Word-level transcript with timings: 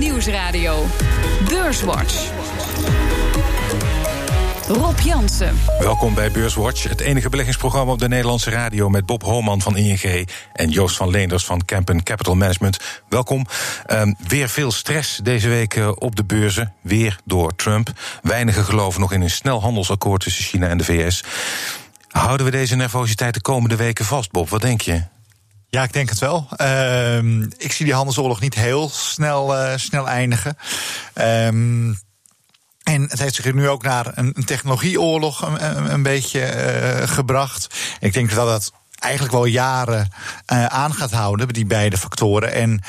Nieuwsradio. 0.00 0.86
Beurswatch. 1.48 2.30
Rob 4.68 4.98
Jansen. 4.98 5.56
Welkom 5.78 6.14
bij 6.14 6.30
Beurswatch, 6.30 6.82
het 6.82 7.00
enige 7.00 7.28
beleggingsprogramma 7.28 7.92
op 7.92 7.98
de 7.98 8.08
Nederlandse 8.08 8.50
radio 8.50 8.88
met 8.88 9.06
Bob 9.06 9.22
Holman 9.22 9.60
van 9.60 9.76
ING 9.76 10.28
en 10.52 10.70
Joost 10.70 10.96
van 10.96 11.10
Leenders 11.10 11.44
van 11.44 11.64
Campen 11.64 12.02
Capital 12.02 12.34
Management. 12.34 13.02
Welkom. 13.08 13.46
Um, 13.92 14.16
weer 14.28 14.48
veel 14.48 14.70
stress 14.70 15.16
deze 15.22 15.48
week 15.48 15.76
uh, 15.76 15.90
op 15.94 16.16
de 16.16 16.24
beurzen, 16.24 16.72
weer 16.80 17.18
door 17.24 17.56
Trump. 17.56 17.92
Weinigen 18.22 18.64
geloven 18.64 19.00
nog 19.00 19.12
in 19.12 19.20
een 19.20 19.30
snel 19.30 19.60
handelsakkoord 19.60 20.22
tussen 20.22 20.44
China 20.44 20.68
en 20.68 20.78
de 20.78 20.84
VS. 20.84 21.24
Houden 22.08 22.46
we 22.46 22.52
deze 22.52 22.76
nervositeit 22.76 23.34
de 23.34 23.40
komende 23.40 23.76
weken 23.76 24.04
vast, 24.04 24.30
Bob? 24.30 24.48
Wat 24.48 24.60
denk 24.60 24.80
je? 24.80 25.02
Ja, 25.70 25.82
ik 25.82 25.92
denk 25.92 26.08
het 26.08 26.18
wel. 26.18 26.48
Uh, 26.56 27.42
ik 27.56 27.72
zie 27.72 27.84
die 27.84 27.94
handelsoorlog 27.94 28.40
niet 28.40 28.54
heel 28.54 28.88
snel, 28.88 29.56
uh, 29.56 29.76
snel 29.76 30.08
eindigen. 30.08 30.56
Um, 31.14 31.98
en 32.82 33.02
het 33.02 33.18
heeft 33.18 33.34
zich 33.34 33.54
nu 33.54 33.68
ook 33.68 33.82
naar 33.82 34.06
een, 34.14 34.32
een 34.34 34.44
technologieoorlog 34.44 35.42
een, 35.42 35.92
een, 35.92 36.02
beetje 36.02 36.40
uh, 36.40 37.08
gebracht. 37.08 37.74
Ik 38.00 38.12
denk 38.12 38.34
dat 38.34 38.46
dat 38.46 38.72
eigenlijk 38.98 39.32
wel 39.32 39.44
jaren 39.44 40.12
uh, 40.52 40.66
aan 40.66 40.94
gaat 40.94 41.12
houden, 41.12 41.48
die 41.48 41.66
beide 41.66 41.96
factoren. 41.96 42.52
En 42.52 42.82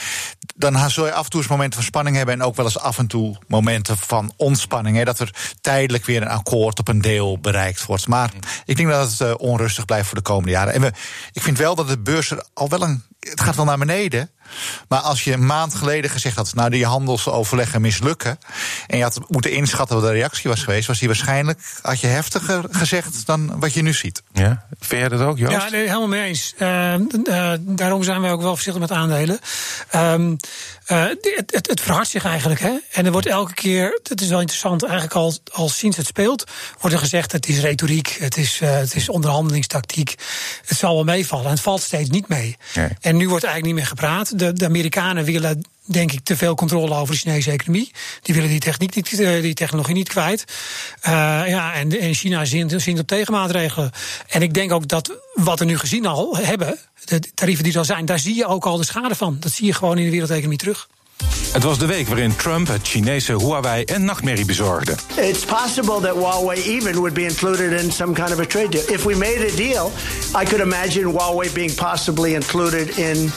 dan 0.55 0.89
zul 0.89 1.05
je 1.05 1.13
af 1.13 1.23
en 1.23 1.29
toe 1.29 1.39
eens 1.39 1.49
momenten 1.49 1.79
van 1.79 1.87
spanning 1.87 2.15
hebben 2.15 2.35
en 2.35 2.43
ook 2.43 2.55
wel 2.55 2.65
eens 2.65 2.79
af 2.79 2.97
en 2.97 3.07
toe 3.07 3.37
momenten 3.47 3.97
van 3.97 4.33
ontspanning. 4.35 4.97
Hè, 4.97 5.03
dat 5.03 5.19
er 5.19 5.33
tijdelijk 5.61 6.05
weer 6.05 6.21
een 6.21 6.27
akkoord 6.27 6.79
op 6.79 6.87
een 6.87 7.01
deel 7.01 7.39
bereikt 7.39 7.85
wordt. 7.85 8.07
Maar 8.07 8.31
ik 8.65 8.75
denk 8.77 8.89
dat 8.89 9.11
het 9.11 9.19
uh, 9.19 9.33
onrustig 9.37 9.85
blijft 9.85 10.07
voor 10.07 10.17
de 10.17 10.23
komende 10.23 10.51
jaren. 10.51 10.73
En 10.73 10.81
we, 10.81 10.91
ik 11.31 11.41
vind 11.41 11.57
wel 11.57 11.75
dat 11.75 11.87
de 11.87 11.99
beurs 11.99 12.31
er 12.31 12.45
al 12.53 12.69
wel 12.69 12.81
een. 12.81 13.03
Het 13.19 13.41
gaat 13.41 13.55
wel 13.55 13.65
naar 13.65 13.77
beneden. 13.77 14.29
Maar 14.87 14.99
als 14.99 15.23
je 15.23 15.33
een 15.33 15.45
maand 15.45 15.75
geleden 15.75 16.11
gezegd 16.11 16.35
had, 16.35 16.53
nou 16.53 16.69
die 16.69 16.85
handelsoverleggen 16.85 17.81
mislukken. 17.81 18.39
en 18.87 18.97
je 18.97 19.03
had 19.03 19.19
moeten 19.27 19.51
inschatten 19.51 19.95
wat 19.95 20.05
de 20.05 20.11
reactie 20.11 20.49
was 20.49 20.63
geweest. 20.63 20.87
was 20.87 20.99
die 20.99 21.07
waarschijnlijk, 21.07 21.59
had 21.81 21.99
je 21.99 22.07
heftiger 22.07 22.63
gezegd 22.71 23.25
dan 23.25 23.59
wat 23.59 23.73
je 23.73 23.81
nu 23.81 23.93
ziet. 23.93 24.23
Ja, 24.33 24.65
vind 24.79 25.01
jij 25.01 25.09
dat 25.09 25.21
ook, 25.21 25.37
Joost? 25.37 25.51
Ja, 25.51 25.69
nee, 25.69 25.81
helemaal 25.81 26.07
mee 26.07 26.23
eens. 26.23 26.53
Uh, 26.57 26.93
uh, 26.93 27.53
daarom 27.59 28.03
zijn 28.03 28.21
wij 28.21 28.31
ook 28.31 28.41
wel 28.41 28.55
voorzichtig 28.55 28.81
met 28.81 28.91
aandelen. 28.91 29.39
Um, 29.95 30.30
uh, 30.87 31.03
het, 31.03 31.45
het, 31.45 31.67
het 31.67 31.81
verhardt 31.81 32.09
zich 32.09 32.25
eigenlijk. 32.25 32.59
Hè? 32.59 32.77
En 32.91 33.05
er 33.05 33.11
wordt 33.11 33.27
elke 33.27 33.53
keer, 33.53 33.99
het 34.03 34.21
is 34.21 34.27
wel 34.27 34.39
interessant, 34.39 34.83
eigenlijk 34.83 35.13
al, 35.13 35.33
al 35.51 35.69
sinds 35.69 35.97
het 35.97 36.05
speelt, 36.05 36.43
wordt 36.79 36.95
er 36.95 37.01
gezegd: 37.01 37.31
het 37.31 37.47
is 37.47 37.59
retoriek, 37.59 38.17
het 38.19 38.37
is, 38.37 38.59
uh, 38.61 38.75
het 38.75 38.95
is 38.95 39.09
onderhandelingstactiek. 39.09 40.15
Het 40.65 40.77
zal 40.77 40.95
wel 40.95 41.03
meevallen. 41.03 41.45
En 41.45 41.51
het 41.51 41.61
valt 41.61 41.81
steeds 41.81 42.09
niet 42.09 42.27
mee. 42.27 42.57
Nee. 42.73 42.87
En 43.01 43.17
nu 43.17 43.29
wordt 43.29 43.43
eigenlijk 43.43 43.65
niet 43.65 43.83
meer 43.83 43.97
gepraat. 43.97 44.39
De, 44.39 44.53
de 44.53 44.65
Amerikanen 44.65 45.23
willen 45.23 45.63
denk 45.91 46.11
ik, 46.11 46.19
te 46.23 46.37
veel 46.37 46.55
controle 46.55 46.95
over 46.95 47.13
de 47.13 47.19
Chinese 47.19 47.51
economie. 47.51 47.91
Die 48.21 48.35
willen 48.35 48.49
die, 48.49 48.59
techniek 48.59 48.95
niet, 48.95 49.17
die 49.17 49.53
technologie 49.53 49.93
niet 49.93 50.09
kwijt. 50.09 50.43
Uh, 51.07 51.11
ja, 51.47 51.73
en, 51.73 51.99
en 51.99 52.13
China 52.13 52.45
zint, 52.45 52.73
zint 52.81 52.99
op 52.99 53.07
tegenmaatregelen. 53.07 53.91
En 54.27 54.41
ik 54.41 54.53
denk 54.53 54.71
ook 54.71 54.87
dat 54.87 55.11
wat 55.33 55.59
we 55.59 55.65
nu 55.65 55.77
gezien 55.77 56.05
al 56.05 56.37
hebben, 56.37 56.79
de 57.05 57.19
tarieven 57.33 57.63
die 57.63 57.73
er 57.73 57.79
al 57.79 57.85
zijn, 57.85 58.05
daar 58.05 58.19
zie 58.19 58.35
je 58.35 58.45
ook 58.45 58.65
al 58.65 58.77
de 58.77 58.85
schade 58.85 59.15
van. 59.15 59.37
Dat 59.39 59.51
zie 59.51 59.65
je 59.65 59.73
gewoon 59.73 59.97
in 59.97 60.05
de 60.05 60.11
wereldeconomie 60.11 60.57
terug. 60.57 60.87
Het 61.51 61.63
was 61.63 61.77
de 61.77 61.85
week 61.85 62.07
waarin 62.07 62.35
Trump 62.35 62.67
het 62.67 62.87
Chinese 62.87 63.35
Huawei 63.35 63.83
een 63.85 64.05
nachtmerrie 64.05 64.45
bezorgde. 64.45 64.95
It's 65.15 65.45
possible 65.45 65.99
that 65.99 66.15
Huawei 66.15 66.61
even 66.63 66.93
would 66.93 67.13
be 67.13 67.23
included 67.23 67.81
in 67.81 67.91
some 67.91 68.13
kind 68.13 68.31
of 68.31 68.39
a 68.39 68.45
trade 68.45 68.69
deal. 68.69 68.83
If 68.87 69.03
we 69.03 69.15
made 69.15 69.51
a 69.51 69.55
deal, 69.55 69.91
I 70.41 70.45
could 70.45 70.59
imagine 70.61 71.11
Huawei 71.11 71.53
being 71.53 71.75
possibly 71.75 72.33
included 72.33 72.97
in 72.97 73.31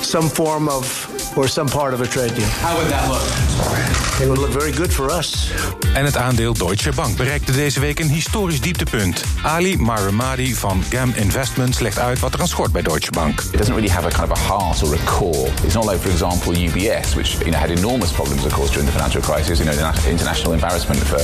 some 0.00 0.28
form 0.28 0.68
of 0.68 1.09
or 1.36 1.48
some 1.48 1.68
part 1.68 1.94
of 1.94 2.00
a 2.00 2.06
trade 2.06 2.34
deal. 2.34 2.46
How 2.46 2.76
would 2.76 2.88
that 2.88 3.08
look? 3.08 4.09
It 4.20 4.26
would 4.26 4.38
look 4.38 4.50
very 4.50 4.72
good 4.72 4.94
for 4.94 5.18
us. 5.18 5.50
En 5.94 6.04
het 6.04 6.16
aandeel 6.16 6.52
Deutsche 6.52 6.92
Bank 6.94 7.16
bereikte 7.16 7.52
deze 7.52 7.80
week 7.80 7.98
een 7.98 8.08
historisch 8.08 8.60
dieptepunt. 8.60 9.24
Ali 9.42 9.78
Maramadi 9.78 10.54
van 10.54 10.82
GAM 10.90 11.12
Investments 11.14 11.78
legt 11.78 11.98
uit 11.98 12.18
wat 12.18 12.34
er 12.34 12.40
aan 12.40 12.48
schort 12.48 12.72
bij 12.72 12.82
Deutsche 12.82 13.10
Bank. 13.10 13.40
It 13.40 13.58
doesn't 13.58 13.74
really 13.74 13.88
have 13.88 14.06
a 14.06 14.10
kind 14.10 14.30
of 14.30 14.38
a 14.38 14.56
heart 14.56 14.82
or 14.82 14.94
a 14.94 15.04
core. 15.04 15.48
It's 15.64 15.74
not 15.74 15.84
like, 15.84 15.98
for 15.98 16.10
example, 16.10 16.52
UBS, 16.52 17.14
which 17.14 17.30
you 17.38 17.50
know 17.50 17.60
had 17.60 17.70
enormous 17.70 18.10
problems, 18.10 18.44
of 18.44 18.52
course, 18.52 18.70
during 18.70 18.86
the 18.90 18.92
financial 18.92 19.22
crisis. 19.22 19.58
You 19.58 19.64
know, 19.64 19.76
the 19.76 20.10
international 20.10 20.52
embarrassment 20.52 21.00
for 21.02 21.22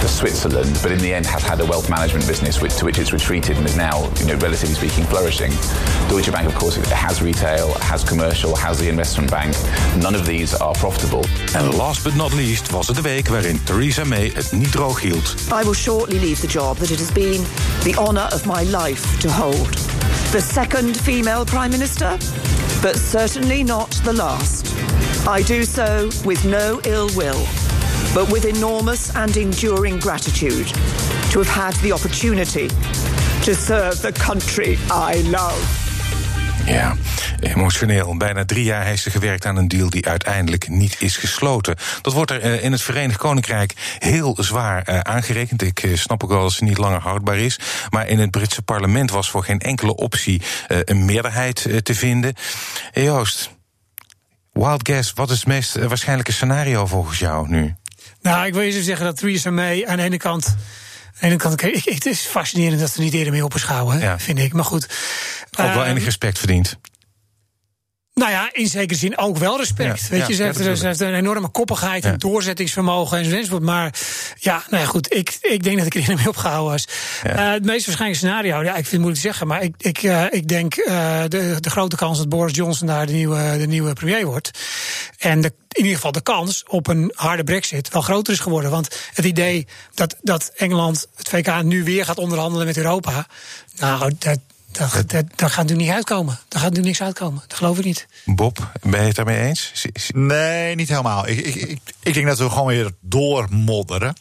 for 0.00 0.08
Switzerland, 0.08 0.78
but 0.82 0.90
in 0.90 0.98
the 0.98 1.14
end 1.14 1.26
has 1.26 1.42
had 1.42 1.60
a 1.60 1.64
wealth 1.64 1.90
management 1.90 2.26
business 2.26 2.60
which, 2.60 2.74
to 2.76 2.84
which 2.84 2.98
it's 2.98 3.12
retreated 3.12 3.56
and 3.58 3.66
is 3.66 3.76
now, 3.76 4.08
you 4.18 4.26
know, 4.26 4.36
relatively 4.36 4.74
speaking, 4.74 5.04
flourishing. 5.04 5.52
Deutsche 6.08 6.32
Bank, 6.32 6.46
of 6.48 6.54
course, 6.54 6.76
has 6.90 7.20
retail, 7.20 7.74
has 7.80 8.02
commercial, 8.02 8.56
has 8.56 8.78
the 8.78 8.88
investment 8.88 9.30
bank. 9.30 9.54
None 9.98 10.14
of 10.14 10.24
these 10.24 10.54
are 10.54 10.72
profitable. 10.74 11.24
And 11.54 11.74
last 11.74 12.02
but 12.02 12.16
not 12.16 12.19
least 12.28 12.70
was 12.70 12.86
het 12.86 12.96
de 12.96 13.02
week 13.02 13.28
waarin 13.28 13.62
Theresa 13.64 14.04
May 14.04 14.30
het 14.34 14.52
niet 14.52 14.72
droog 14.72 15.00
hield. 15.00 15.34
I 15.60 15.64
will 15.64 15.74
shortly 15.74 16.18
leave 16.18 16.40
the 16.40 16.46
job 16.46 16.76
that 16.76 16.90
it 16.90 16.98
has 16.98 17.12
been 17.12 17.44
the 17.82 18.00
honor 18.00 18.28
of 18.32 18.44
my 18.44 18.62
life 18.62 19.18
to 19.18 19.28
hold. 19.30 19.72
The 20.30 20.40
second 20.40 20.96
female 20.96 21.44
prime 21.44 21.70
minister, 21.70 22.16
but 22.82 22.96
certainly 22.96 23.62
not 23.62 24.04
the 24.04 24.12
last. 24.12 24.74
I 25.28 25.42
do 25.42 25.62
so 25.62 26.08
with 26.24 26.44
no 26.44 26.80
ill 26.84 27.08
will, 27.16 27.46
but 28.14 28.30
with 28.32 28.44
enormous 28.44 29.14
and 29.14 29.36
enduring 29.36 30.00
gratitude 30.00 30.66
to 31.30 31.38
have 31.42 31.48
had 31.48 31.74
the 31.82 31.92
opportunity 31.92 32.68
to 33.44 33.54
serve 33.54 34.02
the 34.02 34.12
country 34.12 34.76
I 34.90 35.22
love. 35.30 35.79
Ja, 36.64 36.96
emotioneel. 37.40 38.16
Bijna 38.16 38.44
drie 38.44 38.64
jaar 38.64 38.84
heeft 38.84 39.02
ze 39.02 39.10
gewerkt 39.10 39.46
aan 39.46 39.56
een 39.56 39.68
deal 39.68 39.90
die 39.90 40.08
uiteindelijk 40.08 40.68
niet 40.68 40.96
is 40.98 41.16
gesloten. 41.16 41.76
Dat 42.02 42.12
wordt 42.12 42.30
er 42.30 42.44
uh, 42.44 42.64
in 42.64 42.72
het 42.72 42.82
Verenigd 42.82 43.18
Koninkrijk 43.18 43.96
heel 43.98 44.36
zwaar 44.40 44.88
uh, 44.88 44.98
aangerekend. 44.98 45.62
Ik 45.62 45.82
uh, 45.82 45.96
snap 45.96 46.24
ook 46.24 46.30
wel 46.30 46.42
dat 46.42 46.52
ze 46.52 46.64
niet 46.64 46.78
langer 46.78 47.00
houdbaar 47.00 47.38
is. 47.38 47.58
Maar 47.90 48.08
in 48.08 48.18
het 48.18 48.30
Britse 48.30 48.62
parlement 48.62 49.10
was 49.10 49.30
voor 49.30 49.44
geen 49.44 49.60
enkele 49.60 49.96
optie 49.96 50.42
een 50.68 51.04
meerderheid 51.04 51.68
te 51.82 51.94
vinden. 51.94 52.34
Joost, 52.92 53.50
wild 54.52 54.88
guess, 54.88 55.12
wat 55.12 55.30
is 55.30 55.36
het 55.36 55.46
meest 55.46 55.74
waarschijnlijke 55.74 56.32
scenario 56.32 56.86
volgens 56.86 57.18
jou 57.18 57.48
nu? 57.48 57.74
Nou, 58.22 58.46
ik 58.46 58.52
wil 58.52 58.62
je 58.62 58.82
zeggen 58.82 59.04
dat 59.04 59.16
Theresa 59.16 59.50
May 59.50 59.86
aan 59.86 59.96
de 59.96 60.02
ene 60.02 60.16
kant 60.16 60.56
en 61.20 61.28
dan 61.28 61.38
kan 61.38 61.52
ik, 61.52 61.84
het 61.84 62.06
is 62.06 62.20
fascinerend 62.20 62.80
dat 62.80 62.90
ze 62.90 63.00
niet 63.00 63.14
eerder 63.14 63.32
mee 63.32 63.44
op 63.44 63.54
is 63.54 63.62
gehouden, 63.62 64.00
ja. 64.00 64.18
vind 64.18 64.38
ik. 64.38 64.52
Maar 64.52 64.64
goed. 64.64 64.88
Ook 65.58 65.74
wel 65.74 65.84
enig 65.84 66.04
respect 66.04 66.38
verdient. 66.38 66.78
Nou 68.20 68.32
ja, 68.32 68.48
in 68.52 68.66
zekere 68.66 68.98
zin 68.98 69.18
ook 69.18 69.36
wel 69.36 69.56
respect. 69.56 70.00
Ja, 70.00 70.08
Weet 70.08 70.26
je, 70.26 70.34
ze, 70.34 70.42
ja, 70.42 70.52
heeft, 70.52 70.78
ze 70.78 70.86
heeft 70.86 71.00
een 71.00 71.14
enorme 71.14 71.48
koppigheid 71.48 72.04
en 72.04 72.18
doorzettingsvermogen 72.18 73.18
enzovoort. 73.18 73.62
Maar 73.62 73.94
ja, 74.38 74.62
nou 74.70 74.82
ja, 74.82 74.88
goed. 74.88 75.14
Ik, 75.14 75.38
ik 75.40 75.62
denk 75.62 75.78
dat 75.78 75.86
ik 75.86 75.94
er 75.94 76.14
mee 76.16 76.28
opgehouden 76.28 76.70
was. 76.70 76.84
Uh, 77.26 77.52
het 77.52 77.64
meest 77.64 77.86
waarschijnlijke 77.86 78.26
scenario, 78.26 78.62
ja, 78.62 78.70
ik 78.70 78.74
vind 78.74 78.90
het 78.90 79.00
moeilijk 79.00 79.20
te 79.20 79.26
zeggen. 79.26 79.46
Maar 79.46 79.62
ik, 79.62 79.74
ik, 79.78 80.02
uh, 80.02 80.24
ik 80.30 80.48
denk 80.48 80.76
uh, 80.76 81.22
de, 81.28 81.56
de 81.60 81.70
grote 81.70 81.96
kans 81.96 82.18
dat 82.18 82.28
Boris 82.28 82.54
Johnson 82.54 82.86
daar 82.86 83.06
de 83.06 83.12
nieuwe, 83.12 83.56
de 83.58 83.66
nieuwe 83.66 83.92
premier 83.92 84.26
wordt. 84.26 84.50
En 85.18 85.40
de, 85.40 85.52
in 85.68 85.82
ieder 85.82 85.94
geval 85.94 86.12
de 86.12 86.22
kans 86.22 86.64
op 86.66 86.86
een 86.86 87.12
harde 87.14 87.44
brexit 87.44 87.88
wel 87.88 88.02
groter 88.02 88.32
is 88.32 88.38
geworden. 88.40 88.70
Want 88.70 88.96
het 89.14 89.24
idee 89.24 89.66
dat, 89.94 90.16
dat 90.22 90.52
Engeland, 90.56 91.06
het 91.16 91.28
VK, 91.28 91.62
nu 91.62 91.84
weer 91.84 92.04
gaat 92.04 92.18
onderhandelen 92.18 92.66
met 92.66 92.76
Europa. 92.76 93.26
Nou, 93.78 94.12
dat, 94.18 94.38
daar, 94.80 95.50
gaat 95.50 95.56
natuurlijk 95.56 95.88
niet 95.88 95.90
uitkomen. 95.90 96.38
Daar 96.48 96.60
gaat 96.60 96.70
natuurlijk 96.70 96.86
niks 96.86 97.02
uitkomen. 97.02 97.42
Dat 97.48 97.56
geloof 97.56 97.78
ik 97.78 97.84
niet. 97.84 98.06
Bob, 98.24 98.70
ben 98.80 99.00
je 99.00 99.06
het 99.06 99.16
daarmee 99.16 99.40
eens? 99.40 99.86
Nee, 100.14 100.74
niet 100.74 100.88
helemaal. 100.88 101.28
Ik, 101.28 101.38
ik, 101.38 101.54
ik, 101.54 101.80
ik 102.02 102.14
denk 102.14 102.26
dat 102.26 102.38
we 102.38 102.50
gewoon 102.50 102.66
weer 102.66 102.92
doormodderen. 103.00 104.14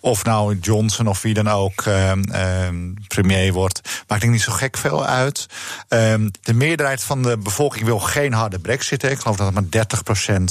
Of 0.00 0.24
nou 0.24 0.58
Johnson 0.60 1.06
of 1.06 1.22
wie 1.22 1.34
dan 1.34 1.48
ook 1.48 1.84
uh, 1.84 2.12
uh, 2.12 2.68
premier 3.08 3.52
wordt, 3.52 3.80
maakt 4.06 4.20
denk 4.20 4.32
niet 4.32 4.42
zo 4.42 4.52
gek 4.52 4.76
veel 4.76 5.06
uit. 5.06 5.46
Uh, 5.88 6.14
de 6.40 6.54
meerderheid 6.54 7.02
van 7.02 7.22
de 7.22 7.38
bevolking 7.38 7.84
wil 7.84 7.98
geen 7.98 8.32
harde 8.32 8.58
brexit. 8.58 9.02
Ik 9.02 9.18
geloof 9.18 9.36
dat 9.36 9.52
maar 9.52 9.62
30% 9.62 9.66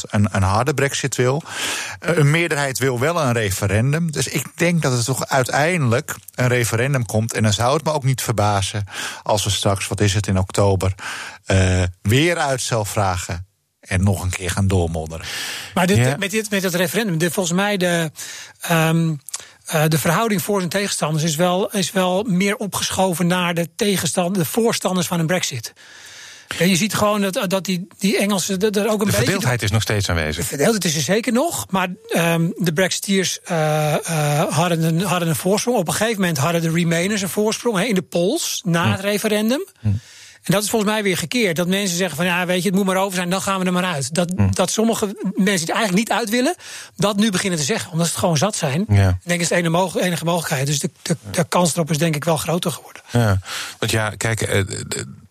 een, 0.02 0.28
een 0.31 0.44
harde 0.44 0.74
brexit 0.74 1.16
wil. 1.16 1.44
Uh, 2.10 2.18
een 2.18 2.31
meerderheid 2.31 2.80
wil 2.80 3.00
wel 3.00 3.22
een 3.22 3.33
referendum. 3.33 4.12
Dus 4.12 4.27
ik 4.27 4.45
denk 4.56 4.81
dat 4.81 4.92
het 4.92 5.06
toch 5.06 5.27
uiteindelijk 5.27 6.16
een 6.36 6.48
referendum 6.48 7.06
komt. 7.06 7.33
En 7.33 7.44
dan 7.44 7.54
zou 7.54 7.74
het 7.74 7.83
me 7.83 7.92
ook 7.92 8.04
niet 8.04 8.22
verbazen 8.22 8.83
als 9.24 9.44
we 9.44 9.50
straks, 9.50 9.88
wat 9.88 10.01
is 10.01 10.13
het 10.13 10.27
in 10.27 10.38
oktober, 10.38 10.95
uh, 11.48 11.83
weer 12.01 12.38
uitstel 12.38 12.86
vragen 12.86 13.48
en 13.80 14.04
nog 14.04 14.24
een 14.24 14.30
keer 14.30 14.50
gaan 14.50 14.68
doormodderen. 14.68 15.25
Maar 15.74 15.88
dit, 15.88 15.98
ja. 15.98 16.16
met, 16.18 16.31
dit, 16.31 16.50
met 16.50 16.63
het 16.63 16.75
referendum, 16.75 17.18
de, 17.18 17.31
volgens 17.31 17.56
mij 17.56 17.77
de. 17.77 18.12
Um, 18.72 19.19
uh, 19.74 19.84
de 19.88 19.98
verhouding 19.98 20.42
voor 20.42 20.62
en 20.62 20.69
tegenstanders 20.69 21.24
is 21.24 21.36
wel, 21.36 21.72
is 21.72 21.92
wel 21.92 22.24
meer 22.24 22.56
opgeschoven 22.56 23.28
naar 23.28 23.54
de, 23.54 23.69
tegenstand, 23.75 24.36
de 24.36 24.46
voorstanders 24.46 25.08
van 25.08 25.19
een 25.19 25.28
brexit. 25.28 25.74
Ja, 26.58 26.66
je 26.66 26.75
ziet 26.75 26.94
gewoon 26.94 27.22
dat, 27.22 27.50
dat 27.50 27.66
die, 27.66 27.88
die 27.98 28.18
Engelsen 28.18 28.60
er 28.60 28.68
ook 28.68 28.74
een 28.75 28.81
de 28.81 28.88
beetje... 28.88 29.12
De 29.12 29.16
verdeeldheid 29.16 29.62
is 29.64 29.72
nog 29.72 29.81
steeds 29.81 30.10
aanwezig. 30.10 30.36
De 30.36 30.44
verdeeldheid 30.44 30.86
is 30.86 30.96
er 30.96 31.02
zeker 31.02 31.34
nog. 31.34 31.66
Maar 31.69 31.88
um, 32.16 32.54
de 32.58 32.74
Brexiteers 32.74 33.40
uh, 33.52 33.96
uh, 34.10 34.44
hadden, 34.44 34.84
een, 34.84 35.02
hadden 35.02 35.28
een 35.28 35.36
voorsprong. 35.36 35.78
Op 35.78 35.88
een 35.88 35.94
gegeven 35.94 36.22
moment 36.22 36.38
hadden 36.38 36.62
de 36.62 36.72
Remainers 36.72 37.22
een 37.22 37.30
voorsprong 37.30 37.78
he, 37.78 37.84
in 37.84 37.96
de 37.96 38.02
polls 38.02 38.62
na 38.66 38.92
het 38.92 39.00
referendum. 39.00 39.66
Hm. 39.80 39.88
En 40.48 40.54
dat 40.54 40.64
is 40.64 40.70
volgens 40.70 40.92
mij 40.92 41.04
weer 41.04 41.18
gekeerd. 41.18 41.56
Dat 41.56 41.68
mensen 41.68 41.98
zeggen 41.98 42.16
van 42.18 42.26
ja, 42.26 42.46
weet 42.46 42.62
je, 42.64 42.68
het 42.68 42.78
moet 42.78 42.86
maar 42.86 42.96
over 42.98 43.16
zijn, 43.16 43.30
dan 43.30 43.42
gaan 43.42 43.60
we 43.60 43.66
er 43.66 43.74
maar 43.74 43.84
uit. 43.84 44.14
Dat, 44.14 44.32
Hm. 44.36 44.48
dat 44.52 44.72
sommige 44.72 45.06
mensen 45.06 45.44
die 45.44 45.54
het 45.54 45.70
eigenlijk 45.70 45.94
niet 45.98 46.12
uit 46.12 46.30
willen, 46.30 46.56
dat 46.96 47.16
nu 47.18 47.30
beginnen 47.32 47.60
te 47.60 47.66
zeggen. 47.66 47.92
Omdat 47.92 48.06
ze 48.06 48.12
het 48.12 48.22
gewoon 48.22 48.38
zat 48.38 48.56
zijn. 48.56 48.86
Ja. 48.88 49.10
Ik 49.10 49.16
denk 49.24 49.24
dat 49.24 49.40
is 49.40 49.48
de 49.48 49.56
enige, 49.56 49.70
mogel- 49.70 50.00
enige 50.02 50.26
mogelijkheid. 50.26 50.68
Dus 50.68 50.80
de, 50.80 50.90
de, 51.02 51.18
de 51.32 51.46
kans 51.50 51.74
erop 51.74 51.90
is 51.92 51.98
denk 51.98 52.16
ik 52.16 52.24
wel 52.24 52.38
groter 52.38 52.72
geworden. 52.72 53.02
Ja, 53.12 53.40
want 53.80 53.92
ja, 53.92 54.10
kijk, 54.10 54.42
eh, 54.42 54.62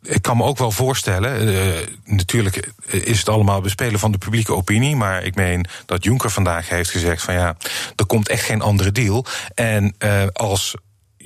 ik 0.03 0.23
kan 0.23 0.37
me 0.37 0.43
ook 0.45 0.59
wel 0.59 0.71
voorstellen. 0.71 1.49
eh, 1.49 1.87
natuurlijk 2.05 2.71
is 2.87 3.19
het 3.19 3.29
allemaal 3.29 3.61
bespelen 3.61 4.01
van 4.01 4.13
de 4.13 4.19
publieke 4.19 4.55
opinie. 4.55 4.97
Maar 4.97 5.25
ik 5.25 5.35
meen 5.35 5.67
dat 5.87 6.05
Juncker 6.05 6.31
vandaag 6.31 6.69
heeft 6.69 6.91
gezegd: 6.91 7.23
van 7.23 7.35
ja, 7.35 7.57
er 7.97 8.07
komt 8.07 8.29
echt 8.29 8.45
geen 8.45 8.61
andere 8.63 8.93
deal. 8.93 9.25
En 9.55 9.95
eh, 9.99 10.23
als 10.33 10.75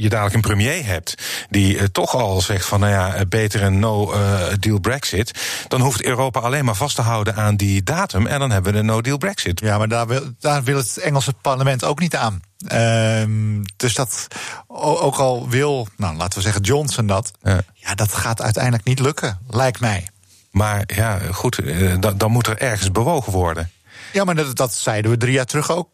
je 0.03 0.09
dadelijk 0.09 0.35
een 0.35 0.41
premier 0.41 0.87
hebt 0.87 1.15
die 1.51 1.79
eh, 1.79 1.85
toch 1.85 2.15
al 2.15 2.41
zegt 2.41 2.67
van 2.67 2.81
nou 2.81 2.93
ja, 2.93 3.15
eh, 3.15 3.27
beter 3.29 3.63
een 3.63 3.79
no-deal 3.79 4.79
Brexit, 4.79 5.41
dan 5.69 5.81
hoeft 5.81 6.05
Europa 6.05 6.41
alleen 6.41 6.65
maar 6.65 6.75
vast 6.75 6.97
te 6.97 7.03
houden 7.03 7.37
aan 7.37 7.57
die 7.57 7.83
datum 7.83 8.27
en 8.27 8.39
dan 8.39 8.51
hebben 8.51 8.73
we 8.73 8.79
een 8.79 8.87
no-deal 8.87 9.19
Brexit. 9.19 9.61
Ja, 9.61 9.79
maar 9.79 9.89
daar 9.89 10.07
wil, 10.07 10.23
daar 10.39 10.63
wil 10.63 10.77
het 10.77 10.99
Engelse 10.99 11.33
parlement 11.33 11.85
ook 11.85 12.01
niet 12.01 12.17
aan. 12.17 12.41
Ehm, 12.67 13.63
dus 13.77 13.95
dat, 13.95 14.27
ook 14.67 15.17
al 15.17 15.49
wil, 15.49 15.89
nou, 15.97 16.17
laten 16.17 16.39
we 16.39 16.45
zeggen 16.45 16.63
Johnson 16.63 17.07
dat, 17.07 17.31
Ja. 17.43 17.61
ja, 17.75 17.95
dat 17.95 18.13
gaat 18.13 18.43
uiteindelijk 18.43 18.85
niet 18.85 18.99
lukken, 19.01 19.39
lijkt 19.49 19.81
mij. 19.81 20.09
Maar 20.51 20.83
ja, 20.87 21.19
goed, 21.31 21.59
eh, 21.59 21.95
dan, 22.01 22.19
dan 22.19 22.31
moet 22.31 22.47
er 22.47 22.59
ergens 22.59 22.93
bewogen 22.93 23.33
worden. 23.33 23.71
Ja, 24.13 24.25
maar 24.25 24.35
dat, 24.35 24.57
dat 24.57 24.75
zeiden 24.75 25.11
we 25.11 25.17
drie 25.17 25.33
jaar 25.33 25.45
terug 25.45 25.71
ook. 25.71 25.89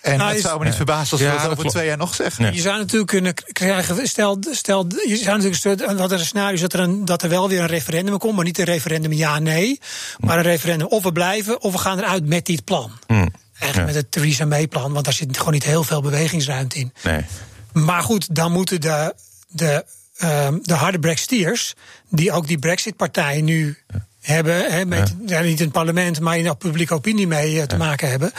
En 0.00 0.16
Nou, 0.18 0.28
het 0.28 0.38
is- 0.38 0.44
zou 0.44 0.58
me 0.58 0.64
niet 0.64 0.74
verbazen 0.74 1.10
als 1.10 1.20
we 1.20 1.26
Ja, 1.26 1.32
dat 1.32 1.42
dat 1.42 1.58
over 1.58 1.70
twee 1.70 1.86
jaar 1.86 1.96
nog 1.96 2.14
zeggen. 2.14 2.42
Nee. 2.42 2.52
Je 2.52 2.60
zou 2.60 2.78
natuurlijk 2.78 3.10
kunnen 3.10 3.34
krijgen, 3.52 4.08
stel, 4.08 4.38
stel 4.50 4.86
je 5.06 5.16
zou 5.16 5.42
natuurlijk 5.42 5.98
wat 5.98 6.12
er 6.12 6.18
een 6.18 6.24
scenario 6.24 6.54
is 6.54 6.60
dat 6.60 6.72
er, 6.72 6.80
een, 6.80 7.04
dat 7.04 7.22
er 7.22 7.28
wel 7.28 7.48
weer 7.48 7.60
een 7.60 7.66
referendum 7.66 8.18
komt, 8.18 8.34
maar 8.36 8.44
niet 8.44 8.58
een 8.58 8.64
referendum 8.64 9.12
ja-nee, 9.12 9.80
maar 10.18 10.36
een 10.36 10.42
referendum 10.42 10.86
of 10.86 11.02
we 11.02 11.12
blijven 11.12 11.60
of 11.62 11.72
we 11.72 11.78
gaan 11.78 11.98
eruit 11.98 12.26
met 12.26 12.46
dit 12.46 12.64
plan. 12.64 12.90
Hm. 13.06 13.26
Eigenlijk 13.58 13.92
met 13.92 14.02
het 14.02 14.12
Theresa 14.12 14.44
May-plan, 14.44 14.92
want 14.92 15.04
daar 15.04 15.14
zit 15.14 15.38
gewoon 15.38 15.52
niet 15.52 15.64
heel 15.64 15.84
veel 15.84 16.00
bewegingsruimte 16.02 16.78
in. 16.78 16.92
Nee. 17.02 17.24
Maar 17.72 18.02
goed, 18.02 18.34
dan 18.34 18.52
moeten 18.52 18.80
de, 18.80 19.14
de, 19.48 19.84
ehm, 20.16 20.58
de 20.62 20.74
harde 20.74 20.98
Brexiteers, 20.98 21.74
die 22.10 22.32
ook 22.32 22.46
die 22.46 22.58
Brexit-partij 22.58 23.40
nu 23.40 23.78
hebben, 24.24 24.72
hè, 24.72 24.84
met, 24.84 25.14
ja, 25.26 25.40
niet 25.40 25.58
in 25.58 25.64
het 25.64 25.74
parlement, 25.74 26.20
maar 26.20 26.38
in 26.38 26.44
de 26.44 26.54
publieke 26.54 26.94
opinie 26.94 27.26
mee 27.26 27.60
eh, 27.60 27.66
te 27.66 27.76
maken 27.76 28.10
hebben, 28.10 28.32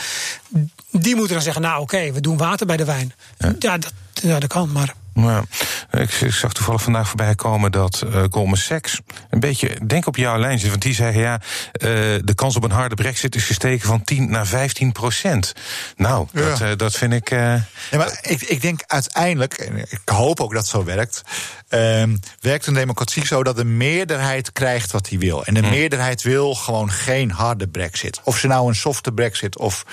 die 0.92 1.16
moeten 1.16 1.34
dan 1.34 1.44
zeggen: 1.44 1.62
Nou, 1.62 1.82
oké, 1.82 2.12
we 2.12 2.22
doen 2.22 2.38
water 2.38 2.66
bij 2.66 2.78
de 2.78 2.86
wijn. 2.86 3.14
Ja, 3.60 3.78
dat, 3.78 3.94
ja, 4.14 4.40
dat 4.40 4.50
kan, 4.50 4.72
maar. 4.72 4.94
Ja, 5.16 5.44
ik, 5.92 6.12
ik 6.12 6.34
zag 6.34 6.54
toevallig 6.54 6.82
vandaag 6.82 7.08
voorbij 7.08 7.36
komen 7.36 7.72
dat 7.72 8.02
eh, 8.02 8.24
Goldman 8.30 8.58
Sachs 8.58 9.02
een 9.30 9.40
beetje, 9.40 9.78
denk 9.88 10.08
op 10.08 10.16
jouw 10.16 10.40
lijn 10.40 10.60
zit. 10.60 10.70
Want 10.70 10.82
die 10.82 10.94
zeggen 10.94 11.22
ja, 11.22 11.42
eh, 11.72 11.90
de 12.24 12.34
kans 12.36 12.56
op 12.56 12.64
een 12.64 12.72
harde 12.72 12.96
brexit 12.96 13.36
is 13.36 13.44
gestegen 13.44 13.88
van 13.88 14.04
10 14.04 14.30
naar 14.30 14.48
15 14.48 14.92
procent. 14.92 15.54
Nou, 15.96 16.28
dat, 16.32 16.62
eh, 16.62 16.70
dat 16.78 16.94
vind 16.94 17.14
ik. 17.14 17.30
Ja, 17.30 17.66
maar 17.92 18.20
ik, 18.22 18.42
ik 18.42 18.62
denk 18.62 18.84
uiteindelijk, 18.88 19.54
en 19.54 19.78
ik 19.78 20.02
hoop 20.06 20.40
ook 20.40 20.54
dat 20.54 20.62
het 20.62 20.72
zo 20.72 20.84
werkt, 20.84 21.22
ehm, 21.68 22.16
werkt 22.40 22.68
een 22.68 22.74
democratie 22.74 23.26
zo 23.26 23.44
dat 23.44 23.56
de 23.56 23.66
meerderheid 23.66 24.52
krijgt 24.52 24.92
wat 24.92 25.10
hij 25.10 25.18
wil. 25.18 25.46
En 25.46 25.54
de 25.54 25.62
meerderheid 25.62 26.22
wil 26.22 26.56
gewoon 26.56 26.92
geen 26.92 27.32
harde 27.32 27.68
brexit. 27.68 28.22
Of 28.24 28.38
ze 28.38 28.48
nou 28.48 28.68
een 28.68 28.76
softe 28.76 29.12
brexit 29.12 29.58
of 29.58 29.86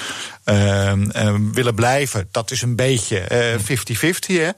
ehm, 0.44 1.10
ehm, 1.10 1.52
willen 1.52 1.74
blijven, 1.74 2.28
dat 2.30 2.50
is 2.50 2.62
een 2.62 2.76
beetje 2.76 3.20
eh, 3.20 3.58
50-50. 3.58 4.36
hè. 4.36 4.50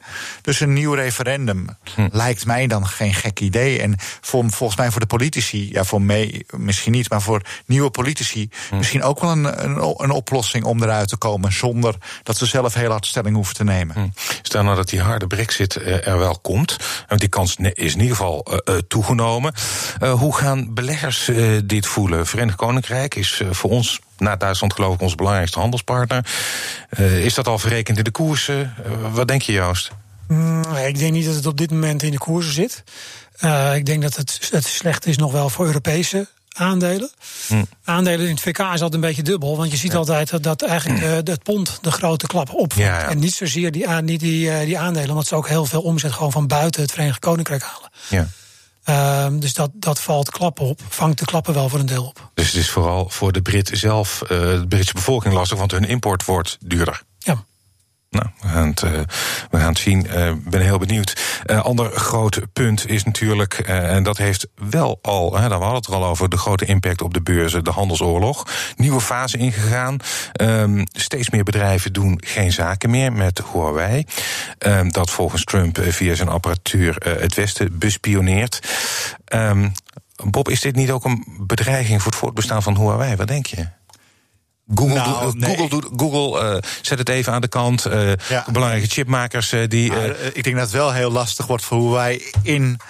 Dus 0.42 0.53
een 0.60 0.72
nieuw 0.72 0.92
referendum 0.92 1.66
lijkt 2.10 2.46
mij 2.46 2.66
dan 2.66 2.86
geen 2.86 3.14
gek 3.14 3.40
idee. 3.40 3.80
En 3.80 3.94
voor, 4.20 4.50
volgens 4.50 4.78
mij 4.78 4.90
voor 4.90 5.00
de 5.00 5.06
politici, 5.06 5.72
ja, 5.72 5.84
voor 5.84 6.02
mij 6.02 6.44
misschien 6.56 6.92
niet, 6.92 7.10
maar 7.10 7.22
voor 7.22 7.42
nieuwe 7.66 7.90
politici 7.90 8.48
misschien 8.70 9.02
ook 9.02 9.20
wel 9.20 9.30
een, 9.30 9.64
een, 9.64 9.94
een 9.96 10.10
oplossing 10.10 10.64
om 10.64 10.82
eruit 10.82 11.08
te 11.08 11.16
komen 11.16 11.52
zonder 11.52 11.94
dat 12.22 12.36
ze 12.36 12.46
zelf 12.46 12.74
heel 12.74 12.90
hard 12.90 13.06
stelling 13.06 13.34
hoeven 13.34 13.54
te 13.54 13.64
nemen. 13.64 14.14
Stel 14.42 14.62
nou 14.62 14.76
dat 14.76 14.88
die 14.88 15.00
harde 15.00 15.26
brexit 15.26 15.76
eh, 15.76 16.06
er 16.06 16.18
wel 16.18 16.38
komt. 16.38 16.76
Want 17.08 17.20
die 17.20 17.28
kans 17.28 17.56
is 17.56 17.94
in 17.94 18.00
ieder 18.00 18.16
geval 18.16 18.44
eh, 18.44 18.74
eh, 18.74 18.82
toegenomen. 18.88 19.54
Hoe 20.00 20.36
gaan 20.36 20.74
beleggers 20.74 21.30
dit 21.64 21.86
voelen? 21.86 22.26
Verenigd 22.26 22.56
Koninkrijk 22.56 23.14
is 23.14 23.42
voor 23.50 23.70
ons, 23.70 24.00
na 24.18 24.36
Duitsland 24.36 24.72
geloof 24.72 24.94
ik, 24.94 25.00
onze 25.00 25.16
belangrijkste 25.16 25.58
handelspartner. 25.58 26.26
Is 26.98 27.34
dat 27.34 27.48
al 27.48 27.58
verrekend 27.58 27.98
in 27.98 28.04
de 28.04 28.10
koersen? 28.10 28.74
Wat 29.12 29.28
denk 29.28 29.42
je, 29.42 29.52
Joost? 29.52 29.90
Mm, 30.28 30.76
ik 30.76 30.98
denk 30.98 31.12
niet 31.12 31.24
dat 31.24 31.34
het 31.34 31.46
op 31.46 31.58
dit 31.58 31.70
moment 31.70 32.02
in 32.02 32.10
de 32.10 32.18
koersen 32.18 32.52
zit. 32.52 32.84
Eh, 33.36 33.76
ik 33.76 33.86
denk 33.86 34.02
dat 34.02 34.16
het, 34.16 34.48
het 34.50 34.66
slecht 34.66 35.06
is 35.06 35.16
nog 35.16 35.32
wel 35.32 35.48
voor 35.48 35.66
Europese 35.66 36.28
aandelen. 36.54 37.10
Aandelen 37.84 38.26
in 38.26 38.34
het 38.34 38.40
VK 38.40 38.58
is 38.58 38.64
altijd 38.64 38.94
een 38.94 39.00
beetje 39.00 39.22
dubbel. 39.22 39.56
Want 39.56 39.70
je 39.70 39.76
ziet 39.76 39.94
altijd 39.94 40.30
dat, 40.30 40.42
dat 40.42 40.62
eigenlijk 40.62 41.24
de, 41.24 41.30
het 41.30 41.42
pond 41.42 41.78
de 41.80 41.90
grote 41.90 42.26
klap 42.26 42.50
opvangt. 42.50 42.74
Ja, 42.74 43.00
ja. 43.00 43.08
En 43.08 43.18
niet 43.18 43.34
zozeer 43.34 43.72
die, 43.72 43.88
niet 43.88 44.20
die, 44.20 44.50
eh, 44.50 44.66
die 44.66 44.78
aandelen. 44.78 45.10
Omdat 45.10 45.26
ze 45.26 45.34
ook 45.34 45.48
heel 45.48 45.66
veel 45.66 45.82
omzet 45.82 46.12
gewoon 46.12 46.32
van 46.32 46.46
buiten 46.46 46.82
het 46.82 46.92
Verenigd 46.92 47.18
Koninkrijk 47.18 47.62
halen. 47.62 47.90
Ja. 48.08 48.28
Ehm, 48.84 49.38
dus 49.38 49.54
dat, 49.54 49.70
dat 49.74 50.00
valt 50.00 50.30
klappen 50.30 50.64
op. 50.64 50.80
Vangt 50.88 51.18
de 51.18 51.24
klappen 51.24 51.54
wel 51.54 51.68
voor 51.68 51.78
een 51.78 51.86
deel 51.86 52.04
op. 52.04 52.30
Dus 52.34 52.46
het 52.46 52.56
is 52.56 52.70
vooral 52.70 53.08
voor 53.08 53.32
de 53.32 53.42
Brit 53.42 53.70
zelf, 53.72 54.22
eh, 54.22 54.28
de 54.28 54.66
Britse 54.68 54.94
bevolking 54.94 55.34
lastig, 55.34 55.58
want 55.58 55.70
hun 55.70 55.84
import 55.84 56.24
wordt 56.24 56.56
duurder. 56.60 57.02
Ja. 57.18 57.44
Nou, 58.14 58.26
we 58.40 58.48
gaan 58.48 58.68
het, 58.68 58.82
eh, 58.82 58.90
we 59.50 59.58
gaan 59.58 59.68
het 59.68 59.78
zien. 59.78 60.06
Eh, 60.06 60.28
Ik 60.28 60.50
ben 60.50 60.60
heel 60.60 60.78
benieuwd. 60.78 61.40
Een 61.44 61.60
ander 61.60 61.90
groot 61.90 62.40
punt 62.52 62.88
is 62.88 63.04
natuurlijk, 63.04 63.58
en 63.58 64.02
dat 64.02 64.16
heeft 64.16 64.46
wel 64.70 64.98
al, 65.02 65.36
hè, 65.36 65.48
daar 65.48 65.58
we 65.58 65.64
hadden 65.64 65.74
het 65.74 65.86
er 65.86 65.94
al 65.94 66.04
over, 66.04 66.28
de 66.28 66.36
grote 66.36 66.64
impact 66.64 67.02
op 67.02 67.14
de 67.14 67.22
beurzen, 67.22 67.64
de 67.64 67.70
handelsoorlog. 67.70 68.46
Nieuwe 68.76 69.00
fase 69.00 69.36
ingegaan. 69.38 69.96
Ehm, 70.32 70.84
steeds 70.92 71.30
meer 71.30 71.44
bedrijven 71.44 71.92
doen 71.92 72.20
geen 72.24 72.52
zaken 72.52 72.90
meer 72.90 73.12
met 73.12 73.42
Huawei. 73.52 74.04
Ehm, 74.58 74.88
dat 74.88 75.10
volgens 75.10 75.44
Trump 75.44 75.78
via 75.82 76.14
zijn 76.14 76.28
apparatuur 76.28 76.96
het 77.18 77.34
Westen 77.34 77.78
bespioneert. 77.78 78.60
Ehm, 79.24 79.68
Bob, 80.24 80.48
is 80.48 80.60
dit 80.60 80.76
niet 80.76 80.90
ook 80.90 81.04
een 81.04 81.24
bedreiging 81.40 82.02
voor 82.02 82.10
het 82.10 82.20
voortbestaan 82.20 82.62
van 82.62 82.76
Huawei? 82.76 83.16
Wat 83.16 83.28
denk 83.28 83.46
je? 83.46 83.66
Google, 84.74 84.94
Nou, 84.94 85.24
doet, 85.24 85.38
nee. 85.40 85.56
Google, 85.56 85.68
doet, 85.68 85.88
Google 85.96 86.40
eh, 86.40 86.70
zet 86.82 86.98
het 86.98 87.08
even 87.08 87.32
aan 87.32 87.40
de 87.40 87.48
kant. 87.48 87.86
Ja. 88.28 88.44
Belangrijke 88.52 88.88
chipmakers 88.88 89.52
eh, 89.52 89.68
die. 89.68 89.90
Maar, 89.90 90.14
ik 90.32 90.44
denk 90.44 90.56
dat 90.56 90.64
het 90.64 90.74
wel 90.74 90.92
heel 90.92 91.10
lastig 91.10 91.46
wordt 91.46 91.64
voor 91.64 91.78
hoe 91.78 91.92
wij 91.92 92.32
in 92.42 92.80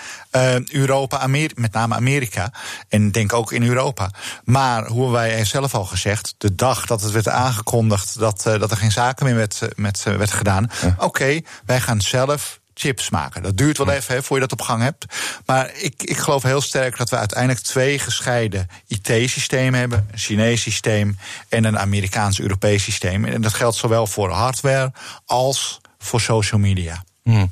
Europa, 0.70 1.18
Amer 1.18 1.50
met 1.54 1.72
name 1.72 1.94
Amerika, 1.94 2.52
en 2.88 3.10
denk 3.10 3.32
ook 3.32 3.52
in 3.52 3.62
Europa. 3.62 4.10
Maar 4.44 4.86
hoe 4.86 5.10
wij 5.10 5.44
zelf 5.44 5.74
al 5.74 5.84
gezegd, 5.84 6.34
de 6.38 6.54
dag 6.54 6.86
dat 6.86 7.02
het 7.02 7.12
werd 7.12 7.28
aangekondigd 7.28 8.18
dat, 8.18 8.42
dat 8.42 8.70
er 8.70 8.76
geen 8.76 8.92
zaken 8.92 9.26
meer 9.26 9.34
werd, 9.34 9.60
met, 9.76 10.02
werd 10.02 10.30
gedaan. 10.30 10.70
Oké, 10.98 11.40
wij 11.66 11.80
gaan 11.80 12.00
zelf 12.00 12.60
chips 12.74 13.10
maken. 13.10 13.42
Dat 13.42 13.56
duurt 13.56 13.78
wel 13.78 13.90
even 13.90 14.14
hè, 14.14 14.22
voor 14.22 14.36
je 14.36 14.42
dat 14.42 14.52
op 14.52 14.62
gang 14.62 14.82
hebt. 14.82 15.04
Maar 15.46 15.70
ik, 15.74 16.02
ik 16.02 16.16
geloof 16.16 16.42
heel 16.42 16.60
sterk 16.60 16.96
dat 16.96 17.10
we 17.10 17.16
uiteindelijk 17.16 17.60
twee 17.60 17.98
gescheiden 17.98 18.68
IT-systemen 18.86 19.80
hebben. 19.80 20.08
Een 20.12 20.18
Chinees 20.18 20.62
systeem 20.62 21.18
en 21.48 21.64
een 21.64 21.78
Amerikaans-Europees 21.78 22.82
systeem. 22.82 23.24
En 23.24 23.40
dat 23.40 23.54
geldt 23.54 23.76
zowel 23.76 24.06
voor 24.06 24.30
hardware 24.30 24.92
als 25.24 25.80
voor 25.98 26.20
social 26.20 26.60
media. 26.60 27.04
hmm. 27.22 27.50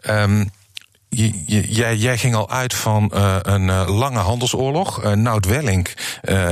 Ehm, 0.00 0.44
jij, 1.08 1.96
jij 1.96 2.18
ging 2.18 2.34
al 2.34 2.50
uit 2.50 2.74
van 2.74 3.10
eh, 3.10 3.36
een 3.42 3.70
eh, 3.70 3.98
lange 3.98 4.18
handelsoorlog. 4.18 5.04
Uh, 5.04 5.12
Nout 5.12 5.46
Welling, 5.46 5.88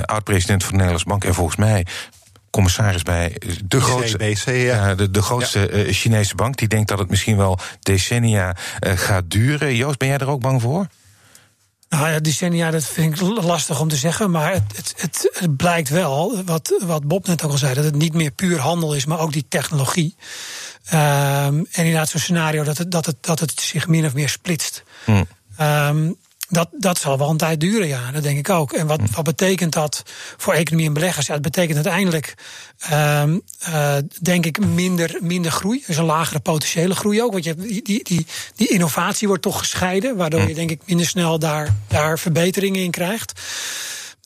oud-president 0.05 0.63
van 0.63 0.71
de 0.71 0.77
Nederlandse 0.77 1.09
Bank 1.09 1.25
en 1.25 1.35
volgens 1.35 1.57
mij 1.57 1.87
commissaris 2.55 3.03
bij 3.03 3.37
de 3.65 3.81
grootste, 3.81 4.29
ICBC, 4.29 4.49
ja. 4.49 4.95
de, 4.95 5.11
de 5.11 5.23
grootste 5.23 5.69
eh, 5.69 5.93
Chinese 5.93 6.35
bank. 6.35 6.57
Die 6.57 6.69
denkt 6.69 6.89
dat 6.89 6.99
het 6.99 7.11
misschien 7.11 7.37
wel 7.37 7.59
decennia 7.81 8.57
eh, 8.79 8.93
gaat 8.97 9.31
duren. 9.31 9.77
Joost, 9.77 9.99
ben 9.99 10.09
jij 10.09 10.19
er 10.19 10.29
ook 10.29 10.41
bang 10.41 10.63
voor? 10.63 10.87
Nou 11.89 12.11
ja, 12.11 12.21
decennia, 12.21 12.71
dat 12.71 12.85
vind 12.85 13.21
ik 13.21 13.43
lastig 13.43 13.81
om 13.81 13.89
te 13.89 13.97
zeggen. 13.97 14.31
Maar 14.31 14.53
het, 14.53 14.77
het, 14.77 14.95
het, 14.97 15.31
het 15.33 15.57
blijkt 15.57 15.89
wel, 15.89 16.43
wat, 16.45 16.75
wat 16.85 17.07
Bob 17.07 17.27
net 17.27 17.45
ook 17.45 17.51
al 17.51 17.59
zei, 17.59 17.75
dat 17.75 17.85
het 17.85 17.95
niet 17.95 18.15
meer 18.15 18.31
puur 18.31 18.59
handel 18.59 18.95
is, 18.95 19.05
maar 19.05 19.19
ook 19.19 19.33
die 19.33 19.47
technologie. 19.49 20.17
Ehm, 20.85 21.55
en 21.55 21.67
inderdaad, 21.73 22.09
zo'n 22.09 22.21
scenario 22.21 22.65
dat 22.65 22.79
het, 22.79 22.91
dat, 22.91 23.07
het, 23.07 23.17
dat 23.21 23.41
het 23.41 23.61
zich 23.61 23.89
min 23.89 24.05
of 24.05 24.15
meer 24.15 24.29
splitst. 24.29 24.83
Hm. 25.05 25.25
Ehm, 25.57 26.13
dat, 26.49 26.69
dat 26.73 26.99
zal 26.99 27.19
wel 27.19 27.31
een 27.31 27.37
tijd 27.37 27.61
duren, 27.61 27.87
ja, 27.87 28.11
dat 28.11 28.23
denk 28.23 28.39
ik 28.39 28.51
ook. 28.51 28.73
En 28.73 28.87
wat, 28.87 29.01
wat 29.15 29.25
betekent 29.25 29.73
dat 29.73 30.03
voor 30.37 30.55
economie 30.55 30.87
en 30.87 30.93
beleggers? 30.93 31.27
Ja, 31.27 31.33
het 31.33 31.43
betekent 31.43 31.75
uiteindelijk, 31.75 32.35
ehm, 32.79 33.39
eh, 33.59 33.97
denk 34.23 34.47
ik, 34.47 34.67
minder, 34.67 35.17
minder 35.21 35.51
groei. 35.51 35.83
Dus 35.87 35.97
een 35.97 36.05
lagere 36.05 36.41
potentiële 36.41 36.95
groei 36.95 37.23
ook. 37.23 37.33
Want 37.33 37.45
je 37.45 37.55
die, 37.55 37.83
die, 37.83 38.05
die, 38.05 38.27
die 38.55 38.69
innovatie 38.69 39.29
wordt 39.29 39.43
toch 39.43 39.59
gescheiden, 39.59 40.17
waardoor 40.17 40.49
je 40.49 40.55
denk 40.55 40.71
ik 40.71 40.81
minder 40.85 41.07
snel 41.07 41.39
daar, 41.39 41.75
daar 41.89 42.19
verbeteringen 42.19 42.83
in 42.83 42.91
krijgt. 42.91 43.41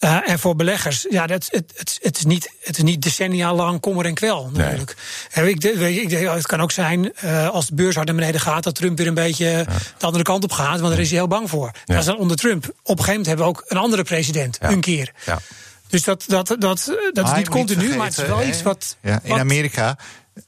Uh, 0.00 0.30
en 0.30 0.38
voor 0.38 0.56
beleggers, 0.56 1.06
ja, 1.10 1.26
dat, 1.26 1.48
het, 1.50 1.72
het, 1.76 1.98
het, 2.02 2.16
is 2.16 2.24
niet, 2.24 2.50
het 2.60 2.76
is 2.76 2.82
niet 2.82 3.02
decennia 3.02 3.54
lang 3.54 3.80
kommer 3.80 4.04
en 4.04 4.14
kwel 4.14 4.50
natuurlijk. 4.52 4.96
Nee. 5.34 5.50
Ik, 5.50 5.64
ik, 5.64 6.10
ik, 6.10 6.28
het 6.28 6.46
kan 6.46 6.60
ook 6.60 6.70
zijn, 6.70 7.12
uh, 7.24 7.48
als 7.48 7.66
de 7.66 7.74
beurs 7.74 7.94
hard 7.94 8.06
naar 8.06 8.16
beneden 8.16 8.40
gaat... 8.40 8.62
dat 8.62 8.74
Trump 8.74 8.98
weer 8.98 9.06
een 9.06 9.14
beetje 9.14 9.46
ja. 9.46 9.64
de 9.98 10.06
andere 10.06 10.24
kant 10.24 10.44
op 10.44 10.52
gaat, 10.52 10.80
want 10.80 10.92
daar 10.92 11.02
is 11.02 11.08
hij 11.08 11.18
heel 11.18 11.28
bang 11.28 11.50
voor. 11.50 11.70
Ja. 11.74 11.80
Dat 11.84 11.98
is 11.98 12.04
dan 12.04 12.18
onder 12.18 12.36
Trump. 12.36 12.64
Op 12.64 12.72
een 12.72 12.84
gegeven 12.84 13.06
moment 13.06 13.26
hebben 13.26 13.44
we 13.44 13.50
ook 13.50 13.64
een 13.66 13.76
andere 13.76 14.02
president, 14.02 14.58
een 14.60 14.80
keer. 14.80 15.12
Ja. 15.26 15.38
Dus 15.88 16.04
dat, 16.04 16.24
dat, 16.26 16.46
dat, 16.46 16.92
dat 17.12 17.26
is 17.28 17.32
niet 17.32 17.48
continu, 17.48 17.78
vergeten, 17.78 17.98
maar 17.98 18.06
het 18.06 18.18
is 18.18 18.26
wel 18.26 18.42
iets 18.42 18.62
wat... 18.62 18.96
Ja, 19.02 19.20
in 19.22 19.38
Amerika 19.38 19.98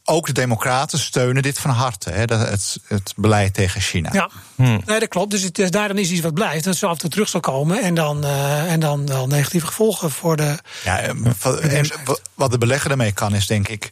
ook 0.05 0.27
de 0.27 0.33
Democraten 0.33 0.99
steunen 0.99 1.43
dit 1.43 1.59
van 1.59 1.71
harte, 1.71 2.11
hè, 2.11 2.25
het, 2.35 2.79
het 2.87 3.13
beleid 3.17 3.55
tegen 3.55 3.81
China. 3.81 4.11
Ja, 4.13 4.31
hmm. 4.55 4.83
nee, 4.87 5.01
dat 5.01 5.09
klopt. 5.09 5.31
Dus 5.31 5.43
het, 5.43 5.55
dus 5.55 5.71
daarin 5.71 5.99
is 5.99 6.11
iets 6.11 6.21
wat 6.21 6.35
blijft. 6.35 6.65
Dat 6.65 6.77
zo 6.77 6.87
af 6.87 6.93
en 6.93 6.99
toe 6.99 7.11
terug 7.11 7.29
zal 7.29 7.41
komen 7.41 7.83
en 7.83 7.95
dan, 7.95 8.25
uh, 8.25 8.73
en 8.73 8.81
dan 8.81 9.07
wel 9.07 9.27
negatieve 9.27 9.67
gevolgen 9.67 10.11
voor 10.11 10.37
de. 10.37 10.59
Ja, 10.85 10.99
en 10.99 11.25
wat 12.35 12.51
de 12.51 12.59
belegger 12.59 12.91
ermee 12.91 13.13
kan, 13.13 13.35
is 13.35 13.47
denk 13.47 13.69
ik 13.69 13.91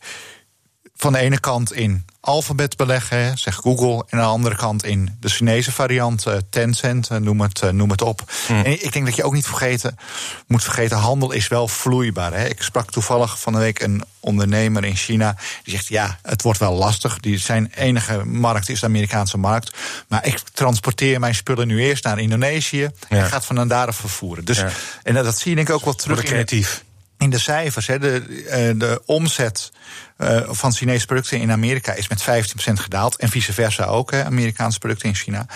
van 1.00 1.12
de 1.12 1.18
ene 1.18 1.40
kant 1.40 1.72
in 1.72 2.04
alfabet 2.20 2.76
beleggen, 2.76 3.38
zeg 3.38 3.54
Google, 3.54 4.04
en 4.08 4.18
aan 4.18 4.24
de 4.24 4.30
andere 4.30 4.56
kant 4.56 4.84
in 4.84 5.16
de 5.20 5.28
Chinese 5.28 5.72
variant, 5.72 6.26
uh, 6.26 6.34
Tencent, 6.50 7.10
uh, 7.12 7.18
noem, 7.18 7.40
het, 7.40 7.62
uh, 7.62 7.70
noem 7.70 7.90
het 7.90 8.02
op. 8.02 8.32
Mm. 8.48 8.62
En 8.62 8.84
ik 8.84 8.92
denk 8.92 9.06
dat 9.06 9.16
je 9.16 9.24
ook 9.24 9.32
niet 9.32 9.46
vergeten, 9.46 9.98
moet 10.46 10.62
vergeten, 10.62 10.96
handel 10.96 11.30
is 11.30 11.48
wel 11.48 11.68
vloeibaar. 11.68 12.32
Hè. 12.32 12.46
Ik 12.46 12.62
sprak 12.62 12.90
toevallig 12.90 13.40
van 13.40 13.52
de 13.52 13.58
week 13.58 13.80
een 13.80 14.02
ondernemer 14.20 14.84
in 14.84 14.96
China, 14.96 15.36
die 15.62 15.74
zegt 15.74 15.88
ja, 15.88 16.18
het 16.22 16.42
wordt 16.42 16.58
wel 16.58 16.74
lastig. 16.74 17.18
Die 17.20 17.38
zijn 17.38 17.72
enige 17.74 18.24
markt 18.24 18.68
is 18.68 18.80
de 18.80 18.86
Amerikaanse 18.86 19.38
markt. 19.38 19.76
Maar 20.08 20.26
ik 20.26 20.38
transporteer 20.38 21.20
mijn 21.20 21.34
spullen 21.34 21.66
nu 21.66 21.80
eerst 21.80 22.04
naar 22.04 22.18
Indonesië 22.18 22.80
ja. 22.80 22.90
en 23.08 23.24
ga 23.24 23.36
het 23.36 23.44
van 23.44 23.68
daar 23.68 23.94
vervoeren. 23.94 24.44
Dus, 24.44 24.58
ja. 24.58 24.70
En 25.02 25.14
dat 25.14 25.38
zie 25.38 25.50
je 25.50 25.56
denk 25.56 25.68
ik 25.68 25.74
ook 25.74 25.84
wel 25.84 25.94
terug. 25.94 26.22
creatief 26.22 26.86
in 27.18 27.30
de 27.30 27.38
cijfers. 27.38 27.86
Hè, 27.86 27.98
de, 27.98 28.74
de 28.76 29.02
omzet 29.06 29.72
uh, 30.18 30.40
van 30.46 30.72
Chinese 30.72 31.06
producten 31.06 31.40
in 31.40 31.52
Amerika 31.52 31.92
is 31.92 32.08
met 32.08 32.22
15% 32.22 32.24
gedaald. 32.72 33.16
En 33.16 33.28
vice 33.28 33.52
versa 33.52 33.84
ook, 33.84 34.10
hè, 34.10 34.24
Amerikaanse 34.24 34.78
producten 34.78 35.08
in 35.08 35.14
China. 35.14 35.46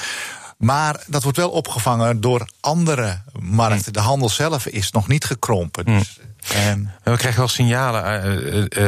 Maar 0.59 1.05
dat 1.07 1.23
wordt 1.23 1.39
wel 1.39 1.51
opgevangen 1.51 2.21
door 2.21 2.49
andere 2.61 3.21
markten. 3.41 3.93
De 3.93 4.01
handel 4.01 4.29
zelf 4.29 4.67
is 4.67 4.91
nog 4.91 5.09
niet 5.09 5.25
gekrompen. 5.25 5.85
Dus, 5.85 6.19
um, 6.71 6.91
we 7.03 7.17
krijgen 7.17 7.39
wel 7.41 7.49
signalen 7.49 8.03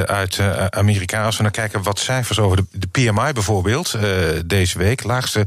uit 0.06 0.40
Amerika. 0.70 1.24
Als 1.24 1.36
we 1.36 1.42
naar 1.42 1.50
kijken 1.50 1.82
wat 1.82 1.98
cijfers 1.98 2.38
over 2.38 2.56
de, 2.56 2.64
de 2.70 2.86
PMI 2.86 3.32
bijvoorbeeld. 3.32 3.98
deze 4.46 4.78
week. 4.78 5.02
Laagste 5.02 5.46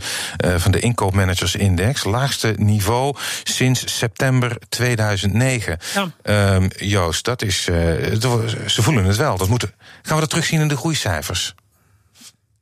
van 0.57 0.71
de 0.71 0.79
inkoopmanagersindex. 0.79 2.03
Laagste 2.03 2.53
niveau 2.57 3.15
sinds 3.43 3.97
september 3.97 4.57
2009. 4.69 5.77
Ja. 6.23 6.55
Um, 6.55 6.69
Joost, 6.77 7.25
dat 7.25 7.41
is. 7.41 7.63
ze 7.63 8.81
voelen 8.81 9.05
het 9.05 9.17
wel. 9.17 9.37
Dat 9.37 9.47
moeten, 9.47 9.71
gaan 10.01 10.15
we 10.15 10.21
dat 10.21 10.29
terugzien 10.29 10.61
in 10.61 10.67
de 10.67 10.77
groeicijfers? 10.77 11.55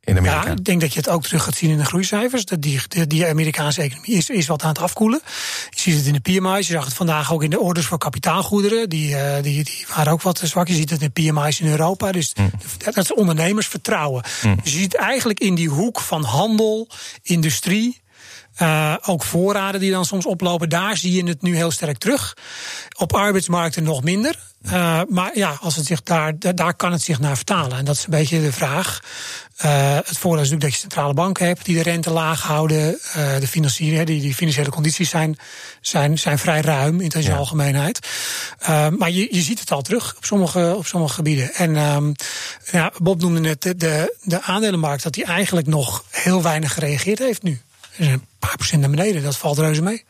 In 0.06 0.18
Amerika? 0.18 0.46
Ja, 0.46 0.52
ik 0.52 0.66
denk 0.66 0.82
dat 0.82 0.94
je 0.94 1.00
het 1.00 1.10
ook 1.10 1.24
terug 1.24 1.44
gaat 1.44 1.56
zien 1.56 1.70
in 1.70 1.78
de 1.78 1.86
groeicijfers. 1.86 2.46
Dat 2.46 2.62
die, 2.62 2.82
die, 2.88 3.08
die 3.08 3.28
Amerikaanse 3.28 3.82
economie 3.82 4.12
is, 4.12 4.30
is 4.30 4.48
wat 4.48 4.64
aan 4.64 4.70
het 4.70 4.80
afkoelen. 4.80 5.22
Je 5.70 5.80
ziet 5.80 5.96
het 5.96 6.06
in 6.06 6.14
de 6.14 6.20
PMI's. 6.20 6.68
Je 6.68 6.74
zag 6.74 6.86
het 6.86 6.94
vandaag 6.94 7.34
ook 7.34 7.44
in 7.44 7.50
de 7.50 7.60
orders 7.60 7.86
voor 7.86 7.98
kapitaalgoederen. 7.98 8.90
Die, 8.90 9.10
uh, 9.10 9.34
die, 9.42 9.64
die 9.64 9.86
waren 9.96 10.12
ook 10.12 10.22
wat 10.22 10.42
zwak. 10.44 10.68
Je 10.68 10.74
ziet 10.74 10.90
het 10.90 11.02
in 11.02 11.12
de 11.14 11.32
PMI's 11.32 11.60
in 11.60 11.68
Europa. 11.68 12.12
Dus 12.12 12.34
mm. 12.36 12.52
dat 12.78 12.98
is 12.98 13.14
ondernemersvertrouwen. 13.14 14.24
Mm. 14.44 14.58
Dus 14.64 14.74
je 14.74 14.80
ziet 14.80 14.96
eigenlijk 14.96 15.40
in 15.40 15.56
die 15.56 15.70
hoek 15.70 16.00
van 16.00 16.24
handel, 16.24 16.88
industrie. 17.22 18.04
Uh, 18.62 18.96
ook 19.06 19.24
voorraden 19.24 19.80
die 19.80 19.92
dan 19.92 20.06
soms 20.06 20.26
oplopen, 20.26 20.70
daar 20.70 20.98
zie 20.98 21.12
je 21.12 21.28
het 21.28 21.42
nu 21.42 21.56
heel 21.56 21.72
sterk 21.72 21.98
terug. 21.98 22.38
Op 22.98 23.14
arbeidsmarkten 23.14 23.84
nog 23.84 24.04
minder. 24.04 24.36
Uh, 24.66 25.02
maar 25.10 25.38
ja, 25.38 25.58
als 25.62 25.76
het 25.76 25.86
zich 25.86 26.04
daar, 26.04 26.34
daar 26.40 26.74
kan 26.74 26.92
het 26.92 27.02
zich 27.02 27.20
naar 27.20 27.36
vertalen. 27.36 27.78
En 27.78 27.86
dat 27.86 27.96
is 27.96 28.04
een 28.04 28.10
beetje 28.10 28.42
de 28.42 28.52
vraag. 28.52 29.00
Uh, 29.64 29.96
het 29.96 30.18
voordeel 30.18 30.44
is 30.44 30.50
natuurlijk 30.50 30.62
dat 30.62 30.72
je 30.72 30.78
centrale 30.78 31.14
banken 31.14 31.46
hebt 31.46 31.66
die 31.66 31.76
de 31.76 31.82
rente 31.82 32.10
laag 32.10 32.42
houden. 32.42 33.00
Uh, 33.18 33.40
de 33.40 34.04
die, 34.06 34.06
die 34.06 34.36
financiële 34.36 34.70
condities 34.70 35.10
zijn, 35.10 35.38
zijn, 35.82 36.18
zijn 36.18 36.40
vrij 36.40 36.62
ruim 36.62 37.02
in 37.02 37.12
zijn 37.12 37.24
ja. 37.24 37.36
algemeenheid. 37.36 38.08
Uh, 38.62 38.88
maar 38.88 39.12
je, 39.12 39.28
je 39.32 39.42
ziet 39.42 39.60
het 39.60 39.72
al 39.72 39.82
terug 39.82 40.14
op 40.18 40.26
sommige, 40.26 40.74
op 40.78 40.86
sommige 40.86 41.14
gebieden. 41.14 41.54
En 41.54 41.76
um, 41.76 42.16
ja, 42.72 42.92
Bob 42.98 43.22
noemde 43.22 43.40
net 43.40 43.62
de, 43.62 43.76
de, 43.76 44.18
de 44.22 44.42
aandelenmarkt, 44.42 45.04
dat 45.04 45.14
die 45.14 45.26
eigenlijk 45.26 45.68
nog 45.68 46.04
heel 46.10 46.42
weinig 46.42 46.74
gereageerd 46.74 47.20
heeft 47.20 47.44
nu. 47.44 47.62
Dus 47.98 48.08
een 48.08 48.26
paar 48.40 48.56
procent 48.56 48.82
naar 48.82 48.90
beneden, 48.90 49.24
dat 49.24 49.38
valt 49.38 49.58
reuze 49.58 49.82
mee. 49.82 50.04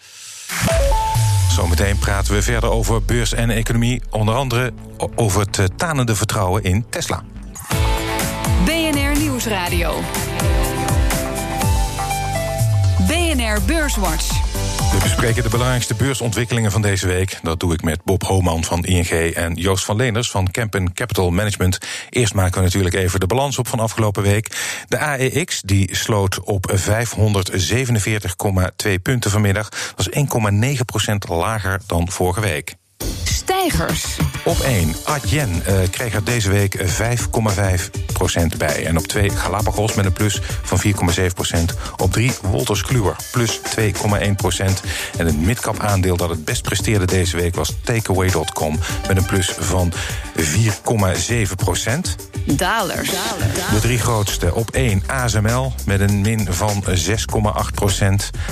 Zometeen 1.49 1.97
praten 1.97 2.33
we 2.33 2.41
verder 2.41 2.69
over 2.69 3.03
beurs 3.03 3.33
en 3.33 3.49
economie. 3.49 4.01
Onder 4.09 4.35
andere 4.35 4.73
over 5.15 5.39
het 5.39 5.77
tanende 5.77 6.15
vertrouwen 6.15 6.63
in 6.63 6.85
Tesla. 6.89 7.23
Nieuwsradio. 9.45 10.01
BNR 13.07 13.61
Beurswatch. 13.65 14.29
We 14.91 14.97
bespreken 15.03 15.43
de 15.43 15.49
belangrijkste 15.49 15.95
beursontwikkelingen 15.95 16.71
van 16.71 16.81
deze 16.81 17.07
week. 17.07 17.39
Dat 17.41 17.59
doe 17.59 17.73
ik 17.73 17.83
met 17.83 18.03
Bob 18.03 18.23
Homan 18.23 18.63
van 18.63 18.83
ING 18.83 19.09
en 19.33 19.53
Joost 19.53 19.85
van 19.85 19.95
Leenders 19.95 20.31
van 20.31 20.51
Kempen 20.51 20.93
Capital 20.93 21.31
Management. 21.31 21.77
Eerst 22.09 22.33
maken 22.33 22.57
we 22.57 22.63
natuurlijk 22.63 22.95
even 22.95 23.19
de 23.19 23.27
balans 23.27 23.59
op 23.59 23.67
van 23.67 23.79
afgelopen 23.79 24.23
week. 24.23 24.49
De 24.87 24.97
AEX 24.97 25.61
die 25.61 25.95
sloot 25.95 26.39
op 26.39 26.71
547,2 26.71 26.77
punten 29.01 29.31
vanmiddag. 29.31 29.69
Dat 29.69 30.07
is 30.07 30.25
1,9% 31.07 31.15
lager 31.27 31.81
dan 31.87 32.11
vorige 32.11 32.41
week. 32.41 32.75
Stijgers. 33.69 34.17
Op 34.43 34.59
1, 34.59 34.95
Adyen 35.03 35.63
uh, 35.67 35.75
kreeg 35.91 36.13
er 36.13 36.23
deze 36.23 36.49
week 36.49 36.77
5,5% 36.77 36.85
bij. 38.57 38.85
En 38.85 38.97
op 38.97 39.07
2, 39.07 39.29
Galapagos 39.29 39.93
met 39.93 40.05
een 40.05 40.13
plus 40.13 40.41
van 40.63 40.81
4,7%. 40.85 40.93
Op 41.97 42.11
3, 42.11 42.31
Wolters 42.41 42.81
Kluwer, 42.81 43.15
plus 43.31 43.59
2,1%. 43.79 43.85
En 45.17 45.25
het 45.25 45.41
midcap 45.41 45.79
aandeel 45.79 46.17
dat 46.17 46.29
het 46.29 46.45
best 46.45 46.61
presteerde 46.61 47.05
deze 47.05 47.37
week 47.37 47.55
was 47.55 47.73
Takeaway.com... 47.83 48.79
met 49.07 49.17
een 49.17 49.25
plus 49.25 49.53
van 49.59 49.93
4,7%. 50.39 50.45
Dalers. 52.45 53.09
De 53.73 53.79
drie 53.81 53.99
grootste. 53.99 54.55
Op 54.55 54.71
1 54.71 55.03
ASML 55.07 55.73
met 55.85 55.99
een 55.99 56.21
min 56.21 56.47
van 56.49 56.83
6,8%. 56.87 56.93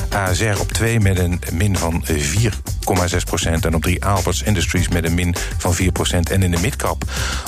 ASR 0.10 0.60
op 0.60 0.72
2 0.72 1.00
met 1.00 1.20
een 1.20 1.41
min 1.51 1.77
van 1.77 2.05
4,6%. 2.08 2.15
En 3.62 3.75
op 3.75 3.82
3 3.82 4.05
Alberts 4.05 4.41
Industries 4.41 4.88
met 4.88 5.03
een 5.06 5.14
min 5.14 5.36
van 5.58 5.76
4%. 5.76 5.80
En 6.32 6.44
in 6.44 6.52
de 6.52 6.60
midcap 6.62 7.04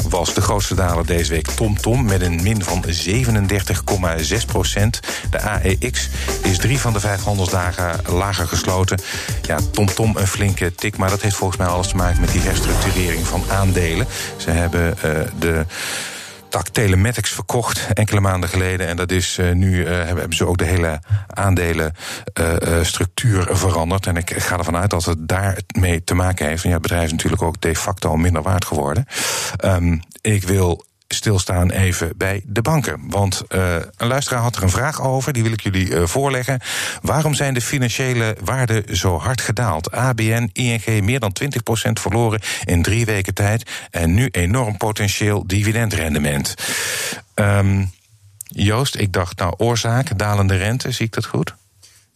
was 0.10 0.34
de 0.34 0.42
grootste 0.42 0.76
daler 0.76 1.06
deze 1.06 1.32
week 1.32 1.48
TomTom 1.48 1.78
Tom 1.78 2.06
met 2.06 2.22
een 2.22 2.44
min 2.44 2.64
van 2.64 2.86
37,6%. 2.86 2.90
De 5.30 5.42
AEX 5.42 6.10
is 6.44 6.58
drie 6.58 6.80
van 6.80 6.94
de 6.94 7.00
vijf 7.00 7.24
handelsdagen 7.24 8.00
lager 8.08 8.48
gesloten. 8.48 9.00
Ja, 9.42 9.56
TomTom 9.72 9.94
Tom 9.96 10.18
een 10.18 10.28
flinke 10.28 10.76
tik, 10.76 10.98
maar 10.98 11.10
dat 11.10 11.22
heeft 11.22 11.36
volgens 11.36 11.60
mij 11.60 11.68
alles 11.68 11.88
te 11.88 11.96
maken 11.96 12.22
met 12.22 12.32
die 12.32 12.42
herstructurering 12.42 13.28
van 13.28 13.44
aandelen. 13.52 14.08
Ze 14.38 14.50
hebben 14.52 14.98
uh, 15.06 15.12
de 15.40 15.66
tak 16.56 16.68
Telematics 16.68 17.30
verkocht 17.30 17.88
enkele 17.94 18.20
maanden 18.20 18.50
geleden. 18.50 18.88
En 18.88 18.96
dat 18.96 19.12
is 19.12 19.38
uh, 19.38 19.52
nu 19.52 19.76
uh, 19.76 19.88
hebben 19.88 20.36
ze 20.36 20.48
ook 20.48 20.58
de 20.58 20.66
hele 20.66 21.00
aandelenstructuur 21.28 23.50
uh, 23.50 23.56
veranderd. 23.56 24.08
En 24.08 24.18
ik 24.18 24.34
ga 24.34 24.58
ervan 24.58 24.76
uit 24.76 24.90
dat 24.90 25.06
het 25.06 25.28
daarmee 25.28 26.04
te 26.04 26.14
maken 26.14 26.48
heeft. 26.48 26.64
En 26.64 26.70
ja, 26.70 26.76
het 26.76 26.84
bedrijf 26.84 27.06
is 27.06 27.12
natuurlijk 27.12 27.42
ook 27.42 27.62
de 27.62 27.76
facto 27.76 28.18
minder 28.18 28.42
waard 28.42 28.66
geworden. 28.66 29.06
Um, 29.66 30.02
ik 30.22 30.44
wil 30.44 30.86
stilstaan 31.08 31.72
even 31.72 32.14
bij 32.18 32.42
de 32.46 32.62
banken. 32.62 33.02
Want 33.10 33.44
uh, 33.50 33.76
een 33.98 34.08
luisteraar 34.08 34.42
had 34.42 34.56
er 34.56 34.64
een 34.64 34.70
vraag 34.70 35.02
over, 35.02 35.34
die 35.34 35.44
wil 35.44 35.52
ik 35.52 35.62
jullie 35.62 35.90
uh, 35.90 36.06
voorleggen. 36.06 36.60
Waarom 37.02 37.34
zijn 37.34 37.54
de 37.54 37.62
financiële 37.62 38.38
waarden 38.44 38.98
zo 38.98 39.18
hard 39.18 39.42
gedaald? 39.42 39.92
ABN, 39.92 40.50
ING 40.54 41.04
meer 41.04 41.20
dan 41.20 41.36
20% 41.44 41.48
verloren 41.92 42.42
in 42.64 42.82
drie 42.82 43.06
weken 43.06 43.34
tijd. 43.34 43.72
En 43.92 44.14
nu 44.14 44.28
enorm 44.32 44.78
potentieel 44.78 45.48
dividendrendement. 45.48 46.56
Um, 47.36 47.92
Joost, 48.48 48.96
ik 48.96 49.14
dacht, 49.14 49.38
nou, 49.38 49.54
oorzaak, 49.58 50.18
dalende 50.18 50.58
rente, 50.58 50.92
zie 50.92 51.06
ik 51.06 51.14
dat 51.14 51.26
goed? 51.26 51.56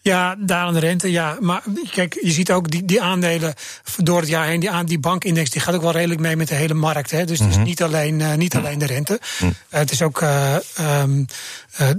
Ja, 0.09 0.35
dalende 0.39 0.79
rente, 0.79 1.11
ja. 1.11 1.37
Maar 1.39 1.63
kijk, 1.91 2.19
je 2.21 2.31
ziet 2.31 2.51
ook 2.51 2.71
die, 2.71 2.85
die 2.85 3.01
aandelen 3.01 3.53
door 3.97 4.19
het 4.19 4.29
jaar 4.29 4.45
heen, 4.45 4.59
die, 4.59 4.71
aan, 4.71 4.85
die 4.85 4.99
bankindex, 4.99 5.49
die 5.49 5.61
gaat 5.61 5.75
ook 5.75 5.81
wel 5.81 5.91
redelijk 5.91 6.21
mee 6.21 6.35
met 6.35 6.47
de 6.47 6.55
hele 6.55 6.73
markt. 6.73 7.11
Hè. 7.11 7.25
Dus 7.25 7.39
het 7.39 7.49
is 7.49 7.55
mhm. 7.55 7.63
niet 7.63 7.83
alleen, 7.83 8.19
uh, 8.19 8.33
niet 8.33 8.55
alleen 8.55 8.79
de 8.79 8.85
rente. 8.85 9.19
Mm. 9.39 9.47
Uh, 9.47 9.53
het 9.69 9.91
is 9.91 10.01
ook 10.01 10.21
uh, 10.21 10.55
um, 11.01 11.25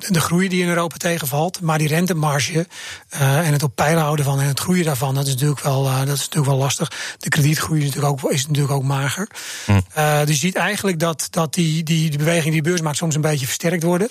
de 0.09 0.21
groei 0.21 0.49
die 0.49 0.63
in 0.63 0.69
Europa 0.69 0.97
tegenvalt. 0.97 1.61
Maar 1.61 1.79
die 1.79 1.89
rentemarge 1.89 2.67
en 3.09 3.53
het 3.53 3.63
op 3.63 3.75
peil 3.75 3.99
houden 3.99 4.25
van 4.25 4.41
en 4.41 4.47
het 4.47 4.61
groeien 4.61 4.85
daarvan, 4.85 5.15
dat 5.15 5.27
is 5.27 5.33
natuurlijk 5.33 5.61
wel, 5.61 5.83
dat 5.85 6.17
is 6.17 6.21
natuurlijk 6.21 6.47
wel 6.47 6.57
lastig. 6.57 6.93
De 7.19 7.29
kredietgroei 7.29 7.81
is 7.81 7.87
natuurlijk 7.87 8.25
ook, 8.25 8.33
is 8.33 8.47
natuurlijk 8.47 8.75
ook 8.75 8.83
mager. 8.83 9.29
Mm. 9.67 9.83
dus 10.25 10.35
je 10.35 10.47
ziet 10.47 10.57
eigenlijk 10.57 10.99
dat, 10.99 11.29
dat 11.31 11.55
die, 11.55 11.83
die, 11.83 12.09
die 12.11 12.19
beweging 12.19 12.53
die 12.53 12.63
de 12.63 12.69
beurs 12.69 12.81
maakt 12.81 12.97
soms 12.97 13.15
een 13.15 13.21
beetje 13.21 13.47
versterkt 13.47 13.83
worden. 13.83 14.09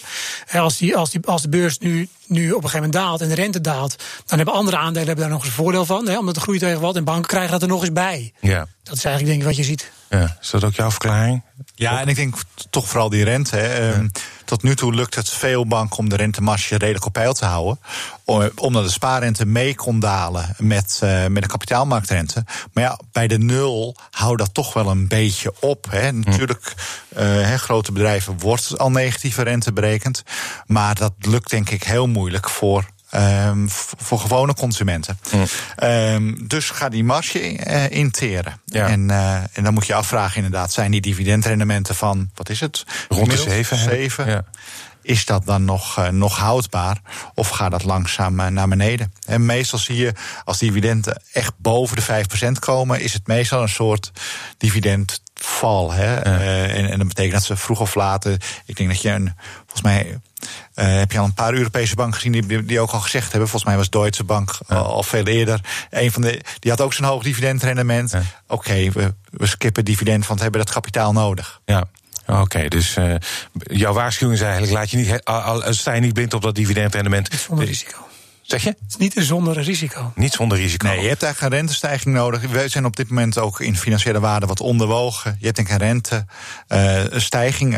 als, 0.52 0.78
die, 0.78 0.96
als, 0.96 1.10
die, 1.10 1.26
als 1.26 1.42
de 1.42 1.50
beurs 1.50 1.78
nu, 1.78 2.10
nu 2.28 2.52
op 2.52 2.64
een 2.64 2.70
gegeven 2.70 2.90
moment 2.90 2.94
daalt 2.94 3.22
en 3.22 3.28
de 3.28 3.36
rente 3.36 3.62
daalt 3.62 3.89
tegenvalt, 3.98 4.28
dan 4.30 4.38
hebben 4.38 4.56
andere 4.56 4.78
aandelen 4.78 5.08
hebben 5.08 5.26
daar 5.26 5.34
nog 5.34 5.40
eens 5.46 5.50
een 5.50 5.64
voordeel 5.64 5.86
van. 5.86 6.08
Hè, 6.08 6.18
omdat 6.18 6.36
de 6.36 6.42
groei 6.42 6.60
tegenvalt. 6.60 6.96
En 6.96 7.04
banken 7.04 7.28
krijgen 7.28 7.52
dat 7.52 7.62
er 7.62 7.68
nog 7.68 7.82
eens 7.82 7.94
bij. 7.94 8.34
Ja. 8.42 8.68
Dat 8.84 8.98
is 8.98 9.06
eigenlijk 9.06 9.26
denk 9.26 9.40
ik 9.40 9.58
wat 9.58 9.66
je 9.66 9.72
ziet. 9.72 9.92
ja. 10.10 10.38
Is 10.42 10.50
dat 10.50 10.64
ook 10.64 10.74
jouw 10.74 10.90
verklaring? 10.90 11.42
Ja, 11.76 12.00
en 12.02 12.08
ik 12.08 12.16
denk 12.16 12.36
toch 12.70 12.88
vooral 12.88 13.10
die 13.10 13.24
rente. 13.24 13.56
Hè. 13.56 13.92
Ehm, 13.92 14.08
Tot 14.46 14.64
nu 14.64 14.76
toe 14.76 14.94
lukt 14.94 15.16
het 15.16 15.30
veel 15.30 15.68
banken 15.68 15.98
om 15.98 16.10
de 16.10 16.16
rentemarge 16.16 16.76
redelijk 16.78 17.06
op 17.06 17.14
peil 17.14 17.34
te 17.34 17.46
houden. 17.46 17.80
Om- 18.26 18.50
Omdat 18.56 18.84
de 18.84 18.90
spaarrente 18.92 19.46
mee 19.46 19.76
kon 19.76 20.00
dalen 20.00 20.56
met, 20.58 21.00
eh, 21.04 21.26
met 21.26 21.42
de 21.44 21.48
kapitaalmarktrente. 21.50 22.46
Maar 22.74 22.84
ja, 22.84 23.00
bij 23.12 23.28
de 23.28 23.38
nul 23.38 23.96
houdt 24.12 24.40
dat 24.40 24.54
toch 24.54 24.74
wel 24.74 24.90
een 24.90 25.08
beetje 25.08 25.54
op. 25.60 25.86
Hè. 25.90 26.12
Natuurlijk, 26.12 26.74
eh, 27.16 27.26
hè, 27.26 27.58
grote 27.58 27.92
bedrijven 27.92 28.40
wordt 28.40 28.78
al 28.78 28.92
negatieve 28.92 29.42
rente 29.42 29.74
berekend. 29.74 30.24
Maar 30.66 30.96
dat 30.96 31.14
lukt 31.20 31.50
denk 31.50 31.70
ik 31.70 31.84
heel 31.84 32.08
moeilijk 32.08 32.50
voor 32.50 32.86
ehm, 33.10 33.68
v- 33.68 33.92
voor 33.98 34.20
gewone 34.20 34.54
consumenten. 34.54 35.20
Ehm, 35.76 36.34
dus 36.48 36.70
ga 36.70 36.90
die 36.90 37.04
marge 37.04 37.40
eh, 37.58 37.90
interen. 37.90 38.60
Ja. 38.66 38.88
En, 38.88 39.10
eh, 39.10 39.36
en 39.54 39.64
dan 39.64 39.74
moet 39.74 39.86
je 39.88 39.94
afvragen 39.94 40.36
inderdaad, 40.36 40.72
zijn 40.74 40.92
die 40.92 41.02
dividendrendementen 41.02 41.96
van, 41.96 42.30
wat 42.36 42.50
is 42.50 42.60
het? 42.60 42.84
Rond 42.88 43.08
de 43.10 43.16
Gemiddeld? 43.16 43.50
zeven, 43.50 43.80
heb 43.80 43.92
ik. 43.92 43.96
Zeven. 44.00 44.28
Ja. 44.30 44.44
Is 45.02 45.26
dat 45.26 45.46
dan 45.46 45.66
nog, 45.66 45.98
eh, 45.98 46.08
nog 46.08 46.38
houdbaar? 46.38 46.98
Of 47.34 47.50
gaat 47.50 47.72
dat 47.72 47.84
langzaam 47.84 48.54
naar 48.54 48.68
beneden? 48.68 49.14
En 49.26 49.46
meestal 49.46 49.80
zie 49.80 49.96
je, 49.96 50.14
als 50.44 50.58
dividenden 50.58 51.22
echt 51.34 51.54
boven 51.58 51.96
de 51.96 52.02
5% 52.02 52.60
komen, 52.60 53.02
is 53.02 53.14
het 53.14 53.28
meestal 53.28 53.62
een 53.62 53.70
soort 53.70 54.12
dividendval. 54.58 55.92
Hè? 55.92 56.16
Eh, 56.16 56.78
en, 56.78 56.90
en 56.90 56.98
dat 56.98 57.08
betekent 57.08 57.34
dat 57.34 57.44
ze 57.44 57.56
vroeg 57.56 57.80
of 57.80 57.96
later. 57.96 58.38
Ik 58.66 58.76
denk 58.78 58.90
dat 58.90 59.02
je 59.02 59.10
een, 59.10 59.34
volgens 59.58 59.82
mij. 59.82 60.20
Eh, 60.74 60.98
heb 60.98 61.12
je 61.12 61.20
al 61.20 61.26
een 61.26 61.34
paar 61.34 61.54
Europese 61.54 61.96
banken 61.96 62.16
gezien 62.16 62.32
die, 62.32 62.66
die 62.66 62.80
ook 62.80 62.92
al 62.92 63.00
gezegd 63.00 63.32
hebben. 63.32 63.50
Volgens 63.50 63.70
mij 63.70 63.78
was 63.78 63.90
Deutsche 63.90 64.24
Bank 64.24 64.58
al, 64.68 64.78
al 64.84 65.04
veel 65.04 65.26
eerder. 65.26 65.60
Een 65.90 66.12
van 66.12 66.22
de, 66.22 66.42
die 66.60 66.72
had 66.72 66.82
ook 66.82 66.94
zo'n 66.94 67.06
hoog 67.06 67.24
dividendrendement. 67.24 68.14
Oké, 68.48 68.92
we, 68.92 69.14
we 69.30 69.48
skippen 69.48 69.86
dividend, 69.86 70.28
want 70.28 70.38
we 70.40 70.44
hebben 70.46 70.66
dat 70.66 70.74
kapitaal 70.74 71.12
nodig. 71.12 71.62
Ja. 71.66 71.84
Oké, 72.28 72.68
dus 72.68 72.96
eh, 72.96 73.16
jouw 73.54 73.94
waarschuwing 73.94 74.40
is 74.40 74.44
eigenlijk: 74.46 74.74
laat 74.74 74.90
je 74.92 74.98
niet, 74.98 75.24
al- 75.24 75.64
sta 75.74 75.94
je 75.94 76.02
niet 76.02 76.14
blind 76.14 76.34
op 76.34 76.42
dat 76.42 76.56
dividendrendement. 76.56 77.30
Zonder 77.34 77.66
risico. 77.66 78.08
Zeg 78.50 78.64
je? 78.64 78.70
Het 78.70 78.90
is 78.90 78.98
niet 78.98 79.18
een 79.18 79.24
zonder 79.24 79.62
risico. 79.62 80.12
Niet 80.16 80.34
zonder 80.34 80.58
risico. 80.58 80.88
Nee, 80.88 81.02
je 81.02 81.08
hebt 81.08 81.24
eigenlijk 81.24 81.54
een 81.54 81.60
rentestijging 81.60 82.16
nodig. 82.16 82.42
We 82.42 82.68
zijn 82.68 82.86
op 82.86 82.96
dit 82.96 83.10
moment 83.10 83.38
ook 83.38 83.60
in 83.60 83.78
financiële 83.78 84.20
waarde 84.20 84.46
wat 84.46 84.60
onderwogen. 84.60 85.36
Je 85.40 85.46
hebt 85.46 85.56
denk 85.56 85.70
ik 85.70 85.82
een 85.82 86.02
rentestijging. 86.68 87.78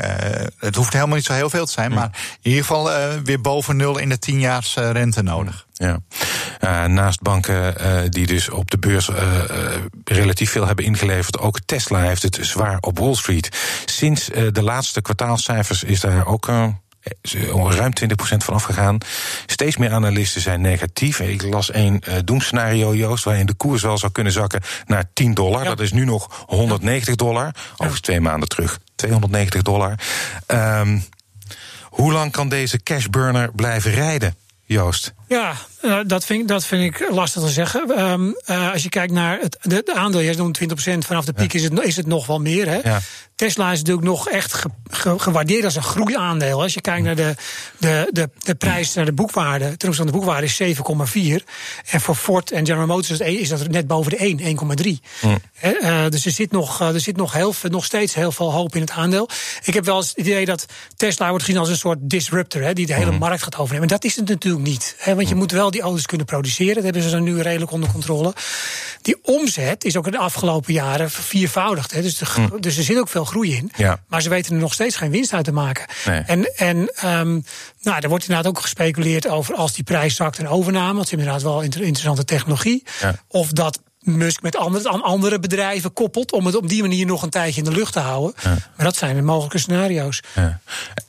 het 0.59 0.75
hoeft 0.75 0.93
helemaal 0.93 1.15
niet 1.15 1.25
zo 1.25 1.33
heel 1.33 1.49
veel 1.49 1.65
te 1.65 1.71
zijn, 1.71 1.93
maar 1.93 2.09
in 2.41 2.49
ieder 2.51 2.61
geval 2.61 2.91
eh, 2.91 3.17
weer 3.23 3.41
boven 3.41 3.75
nul 3.75 3.97
in 3.97 4.09
de 4.09 4.19
tienjaars 4.19 4.75
eh, 4.75 4.91
rente 4.91 5.21
nodig. 5.21 5.65
Ja. 5.73 5.99
Eh, 6.59 6.85
naast 6.85 7.21
banken 7.21 7.77
eh, 7.79 8.01
die 8.09 8.27
dus 8.27 8.49
op 8.49 8.71
de 8.71 8.77
beurs 8.77 9.09
eh, 9.09 9.39
eh, 9.49 9.81
relatief 10.03 10.51
veel 10.51 10.67
hebben 10.67 10.85
ingeleverd, 10.85 11.39
ook 11.39 11.59
Tesla 11.65 11.99
heeft 11.99 12.21
het 12.21 12.37
zwaar 12.41 12.77
op 12.79 12.99
Wall 12.99 13.15
Street. 13.15 13.49
Sinds 13.85 14.31
eh, 14.31 14.47
de 14.51 14.63
laatste 14.63 15.01
kwartaalcijfers 15.01 15.83
is 15.83 15.99
daar 15.99 16.25
ook. 16.25 16.49
Ruim 17.69 17.93
20% 18.03 18.13
van 18.37 18.53
afgegaan. 18.53 18.97
Steeds 19.45 19.77
meer 19.77 19.91
analisten 19.91 20.41
zijn 20.41 20.61
negatief. 20.61 21.19
Ik 21.19 21.41
las 21.41 21.71
één 21.71 21.99
eh 21.99 22.15
doemscenario, 22.25 22.95
Joost, 22.95 23.23
waarin 23.23 23.45
de 23.45 23.53
koers 23.53 23.81
wel 23.81 23.97
zou 23.97 24.11
kunnen 24.11 24.33
zakken 24.33 24.61
naar 24.85 25.03
10 25.13 25.33
dollar. 25.33 25.63
Ja. 25.63 25.69
Dat 25.69 25.79
is 25.79 25.91
nu 25.91 26.05
nog 26.05 26.43
190 26.47 27.15
dollar. 27.15 27.55
Over 27.77 28.01
twee 28.01 28.21
maanden 28.21 28.49
terug 28.49 28.79
290 28.95 29.61
dollar. 29.61 29.95
Ehm, 30.45 30.99
hoe 31.83 32.11
lang 32.11 32.31
kan 32.31 32.49
deze 32.49 32.83
cashburner 32.83 33.51
blijven 33.51 33.91
rijden, 33.91 34.35
Joost? 34.65 35.13
Ja, 35.27 35.55
eh, 35.81 35.99
dat, 36.07 36.25
vind, 36.25 36.41
ik- 36.41 36.47
dat 36.47 36.65
vind 36.65 36.83
ik 36.95 37.09
lastig 37.09 37.41
te 37.41 37.49
zeggen. 37.49 37.95
Ehm, 37.97 38.31
eh, 38.45 38.71
als 38.71 38.83
je 38.83 38.89
kijkt 38.89 39.13
naar 39.13 39.39
het 39.41 39.57
de, 39.61 39.81
de 39.85 39.93
aandeel, 39.93 40.21
jij 40.21 40.35
noemt 40.35 40.57
20%, 40.57 41.05
vanaf 41.05 41.25
de 41.25 41.33
piek 41.33 41.53
is, 41.53 41.63
het, 41.63 41.79
is 41.83 41.95
het 41.95 42.07
nog 42.07 42.25
wel 42.25 42.39
meer. 42.39 42.67
Hè? 42.67 42.79
Ja. 42.83 42.99
Tesla 43.35 43.71
is 43.71 43.77
natuurlijk 43.77 44.05
nog 44.07 44.29
echt 44.29 44.53
ge- 44.53 44.69
ge- 44.89 45.19
gewaardeerd 45.19 45.63
als 45.63 45.75
een 45.75 45.83
groeiaandeel. 45.83 46.61
Als 46.61 46.73
je 46.73 46.81
kijkt 46.81 47.03
naar 47.05 47.15
de, 47.15 47.35
de, 47.77 48.07
de, 48.11 48.29
de 48.39 48.55
prijs, 48.55 48.93
naar 48.93 49.05
de 49.05 49.13
boekwaarde, 49.13 49.65
ten 49.77 49.89
opzichte 49.89 49.95
van 49.95 50.05
de 50.05 50.11
boekwaarde 50.11 50.45
is 50.45 50.55
7,4. 51.41 51.43
En 51.91 52.01
voor 52.01 52.15
Ford 52.15 52.51
en 52.51 52.65
General 52.65 52.87
Motors 52.87 53.09
is 53.09 53.17
dat- 53.17 53.27
is 53.27 53.49
dat 53.49 53.67
net 53.67 53.87
boven 53.87 54.11
de 54.11 54.17
1, 54.25 54.39
1,3. 54.39 54.99
Hè, 55.53 55.69
eh, 55.71 56.09
dus 56.09 56.25
er 56.25 56.31
zit, 56.31 56.51
nog, 56.51 56.81
eh, 56.81 56.93
er 56.93 56.99
zit 56.99 57.17
nog, 57.17 57.33
heel, 57.33 57.53
nog 57.69 57.85
steeds 57.85 58.13
heel 58.13 58.31
veel 58.31 58.51
hoop 58.51 58.75
in 58.75 58.81
het 58.81 58.91
aandeel. 58.91 59.29
Ik 59.63 59.73
heb 59.73 59.85
wel 59.85 59.97
eens 59.97 60.09
het 60.09 60.17
idee 60.17 60.45
dat 60.45 60.65
Tesla 60.95 61.29
wordt 61.29 61.43
gezien 61.45 61.59
als 61.59 61.69
een 61.69 61.77
soort 61.77 61.97
disruptor, 62.01 62.61
hè, 62.61 62.73
die 62.73 62.85
de 62.85 62.93
hele 62.93 63.11
markt 63.11 63.43
gaat 63.43 63.57
overnemen. 63.57 63.87
En 63.87 63.93
dat 63.93 64.03
is 64.03 64.15
het 64.15 64.27
natuurlijk 64.27 64.63
niet. 64.63 64.95
Hè, 64.97 65.15
want 65.15 65.29
je 65.29 65.35
moet 65.35 65.51
wel 65.51 65.70
die 65.71 65.81
auto's 65.81 66.05
kunnen 66.05 66.25
produceren. 66.25 66.75
Dat 66.75 66.83
hebben 66.83 67.01
ze 67.01 67.09
dan 67.09 67.23
nu 67.23 67.41
redelijk 67.41 67.71
onder 67.71 67.91
controle. 67.91 68.33
Die 69.01 69.17
omzet 69.23 69.83
is 69.83 69.97
ook 69.97 70.05
in 70.05 70.11
de 70.11 70.17
afgelopen 70.17 70.73
jaren 70.73 71.11
verviervoudigd. 71.11 71.91
Hè, 71.91 72.01
dus, 72.01 72.17
de, 72.17 72.25
gro- 72.25 72.59
dus 72.59 72.77
er 72.77 72.83
zit 72.83 72.99
ook 72.99 73.09
veel 73.09 73.25
groei 73.25 73.55
in. 73.55 73.71
Ja. 73.75 73.99
Maar 74.07 74.21
ze 74.21 74.29
weten 74.29 74.53
er 74.55 74.61
nog 74.61 74.73
steeds 74.73 74.95
geen 74.95 75.11
winst 75.11 75.33
uit 75.33 75.45
te 75.45 75.51
maken. 75.51 75.85
Nee. 76.05 76.19
En, 76.19 76.55
en 76.55 76.91
ehm, 76.95 77.39
nou, 77.81 77.99
er 78.01 78.09
wordt 78.09 78.23
inderdaad 78.23 78.47
ook 78.51 78.59
gespeculeerd 78.59 79.27
over 79.27 79.55
als 79.55 79.73
die 79.73 79.83
prijs 79.83 80.15
zakt 80.15 80.37
een 80.37 80.47
overname. 80.47 80.93
Want 80.93 81.07
ze 81.07 81.15
hebben 81.15 81.33
inderdaad 81.33 81.53
wel 81.53 81.61
inter- 81.61 81.81
interessante 81.81 82.25
technologie. 82.25 82.83
Ja. 83.01 83.15
Of 83.27 83.49
dat 83.49 83.79
Musk 84.01 84.41
met 84.41 84.55
andere, 84.55 84.89
aan 84.89 85.03
andere 85.03 85.39
bedrijven 85.39 85.93
koppelt. 85.93 86.31
om 86.31 86.45
het 86.45 86.55
op 86.55 86.69
die 86.69 86.81
manier 86.81 87.05
nog 87.05 87.23
een 87.23 87.29
tijdje 87.29 87.61
in 87.61 87.69
de 87.69 87.75
lucht 87.75 87.93
te 87.93 87.99
houden. 87.99 88.33
Maar 88.43 88.85
dat 88.85 88.95
zijn 88.95 89.15
de 89.15 89.21
mogelijke 89.21 89.57
scenario's. 89.57 90.21
Ja. 90.35 90.59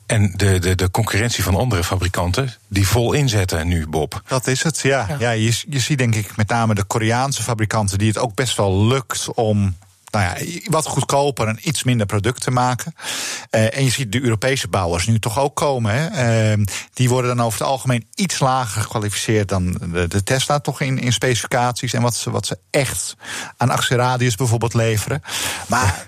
En 0.05 0.33
de, 0.35 0.59
de, 0.59 0.75
de 0.75 0.91
concurrentie 0.91 1.43
van 1.43 1.55
andere 1.55 1.83
fabrikanten 1.83 2.53
die 2.67 2.87
vol 2.87 3.13
inzetten 3.13 3.67
nu, 3.67 3.87
Bob. 3.87 4.21
Dat 4.27 4.47
is 4.47 4.63
het, 4.63 4.79
ja. 4.79 5.05
Ja. 5.09 5.15
ja. 5.19 5.31
je, 5.31 5.63
je 5.69 5.79
ziet 5.79 5.97
denk 5.97 6.15
ik 6.15 6.35
met 6.35 6.47
name 6.47 6.75
de 6.75 6.83
Koreaanse 6.83 7.43
fabrikanten 7.43 7.97
die 7.97 8.07
het 8.07 8.17
ook 8.17 8.35
best 8.35 8.57
wel 8.57 8.85
lukt 8.85 9.33
om. 9.33 9.75
Nou 10.13 10.25
ja, 10.25 10.61
wat 10.69 10.85
goedkoper 10.85 11.47
en 11.47 11.59
iets 11.61 11.83
minder 11.83 12.05
product 12.05 12.41
te 12.41 12.51
maken. 12.51 12.95
Eh, 13.49 13.77
en 13.77 13.83
je 13.83 13.89
ziet 13.89 14.11
de 14.11 14.21
Europese 14.21 14.67
bouwers 14.67 15.07
nu 15.07 15.19
toch 15.19 15.39
ook 15.39 15.55
komen. 15.55 15.93
Hè. 15.93 16.07
Eh, 16.07 16.65
die 16.93 17.09
worden 17.09 17.35
dan 17.35 17.45
over 17.45 17.59
het 17.59 17.67
algemeen 17.67 18.07
iets 18.15 18.39
lager 18.39 18.81
gekwalificeerd 18.81 19.49
dan 19.49 19.77
de, 19.91 20.23
Tesla, 20.23 20.59
toch 20.59 20.81
in, 20.81 20.99
in 20.99 21.13
specificaties. 21.13 21.93
En 21.93 22.01
wat 22.01 22.15
ze, 22.15 22.31
wat 22.31 22.45
ze 22.45 22.57
echt 22.69 23.15
aan 23.57 23.69
actieradius 23.69 24.35
bijvoorbeeld 24.35 24.73
leveren. 24.73 25.21
Maar 25.67 26.07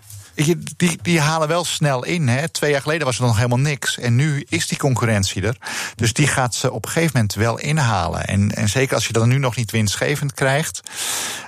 die, 0.78 0.98
die 1.02 1.20
halen 1.20 1.48
wel 1.48 1.66
snel 1.66 2.06
in. 2.06 2.28
Hè. 2.28 2.50
Twee 2.50 2.72
jaar 2.72 2.82
geleden 2.82 3.06
was 3.06 3.18
er 3.18 3.26
nog 3.26 3.36
helemaal 3.36 3.60
niks. 3.60 3.98
En 3.98 4.16
nu 4.16 4.46
is 4.50 4.68
die 4.68 4.78
concurrentie 4.78 5.42
er. 5.42 5.58
Dus 5.96 6.14
die 6.14 6.28
gaat 6.28 6.56
ze 6.56 6.72
op 6.72 6.86
een 6.86 6.92
gegeven 6.92 7.12
moment 7.14 7.34
wel 7.34 7.60
inhalen. 7.60 8.26
En, 8.26 8.52
en 8.52 8.70
zeker 8.70 8.96
als 8.96 9.08
je 9.08 9.14
dat 9.14 9.26
nu 9.26 9.38
nog 9.38 9.56
niet 9.56 9.72
winstgevend 9.72 10.34
krijgt. 10.34 10.82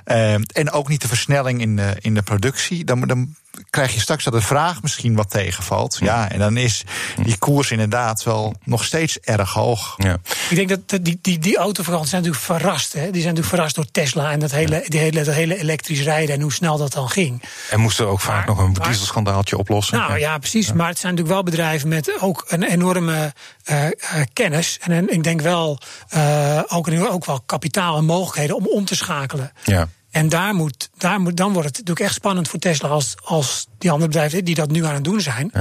eh, 0.03 0.33
en 0.33 0.71
ook 0.71 0.87
niet 0.89 1.01
de 1.01 1.07
versnelling 1.07 1.61
in 1.61 1.75
de, 1.75 1.95
in 1.99 2.13
de 2.13 2.21
productie. 2.21 2.83
Dan, 2.83 3.01
dan 3.01 3.35
krijg 3.69 3.93
je 3.93 3.99
straks 3.99 4.23
dat 4.23 4.33
de 4.33 4.41
vraag 4.41 4.81
misschien 4.81 5.15
wat 5.15 5.29
tegenvalt. 5.29 5.97
Ja, 6.01 6.31
en 6.31 6.39
dan 6.39 6.57
is 6.57 6.83
die 7.23 7.37
koers 7.37 7.71
inderdaad 7.71 8.23
wel 8.23 8.55
nog 8.63 8.83
steeds 8.85 9.19
erg 9.19 9.53
hoog. 9.53 9.93
Ja. 9.97 10.17
Ik 10.49 10.55
denk 10.55 10.69
dat 10.69 11.03
die, 11.05 11.19
die, 11.21 11.39
die 11.39 11.57
autofabrikanten 11.57 12.09
zijn 12.09 12.21
natuurlijk 12.23 12.45
verrast. 12.61 12.93
Hè? 12.93 12.99
Die 12.99 13.21
zijn 13.21 13.33
natuurlijk 13.35 13.47
verrast 13.47 13.75
door 13.75 13.85
Tesla 13.91 14.31
en 14.31 14.39
dat 14.39 14.51
hele, 14.51 14.83
die 14.87 14.99
hele, 14.99 15.23
dat 15.23 15.35
hele 15.35 15.57
elektrisch 15.59 16.01
rijden 16.01 16.35
en 16.35 16.41
hoe 16.41 16.53
snel 16.53 16.77
dat 16.77 16.93
dan 16.93 17.09
ging. 17.09 17.41
En 17.69 17.79
moesten 17.79 18.07
ook 18.07 18.19
vaak 18.19 18.35
Maar- 18.47 18.55
nog 18.55 18.65
een 18.65 18.73
dieselschandaaltje 18.73 19.57
oplossen. 19.57 19.97
Nou 19.97 20.19
ja, 20.19 20.37
precies. 20.37 20.73
Maar 20.73 20.87
het 20.87 20.99
zijn 20.99 21.13
natuurlijk 21.15 21.41
wel 21.41 21.51
bedrijven 21.53 21.87
met 21.87 22.21
ook 22.21 22.45
een 22.47 22.63
enorme 22.63 23.33
eh, 23.63 23.85
eh, 23.85 23.91
kennis. 24.33 24.77
En 24.81 24.91
een- 24.91 25.09
ik 25.13 25.23
denk 25.23 25.41
wel 25.41 25.79
eh, 26.09 26.61
ook, 26.67 26.89
ook 26.89 27.25
wel 27.25 27.41
kapitaal 27.45 27.97
en 27.97 28.05
mogelijkheden 28.05 28.55
om 28.55 28.65
om 28.67 28.85
te 28.85 28.95
schakelen. 28.95 29.51
Ja. 29.63 29.87
En 30.11 30.29
daar 30.29 30.53
moet, 30.53 30.86
daar 30.97 31.19
moet, 31.19 31.37
dan 31.37 31.53
wordt 31.53 31.67
het 31.67 31.77
natuurlijk 31.77 32.05
echt 32.05 32.15
spannend 32.15 32.47
voor 32.47 32.59
Tesla 32.59 32.89
als, 32.89 33.15
als 33.23 33.67
die 33.77 33.91
andere 33.91 34.09
bedrijven 34.09 34.45
die 34.45 34.55
dat 34.55 34.71
nu 34.71 34.85
aan 34.85 34.93
het 34.93 35.03
doen 35.03 35.21
zijn. 35.21 35.51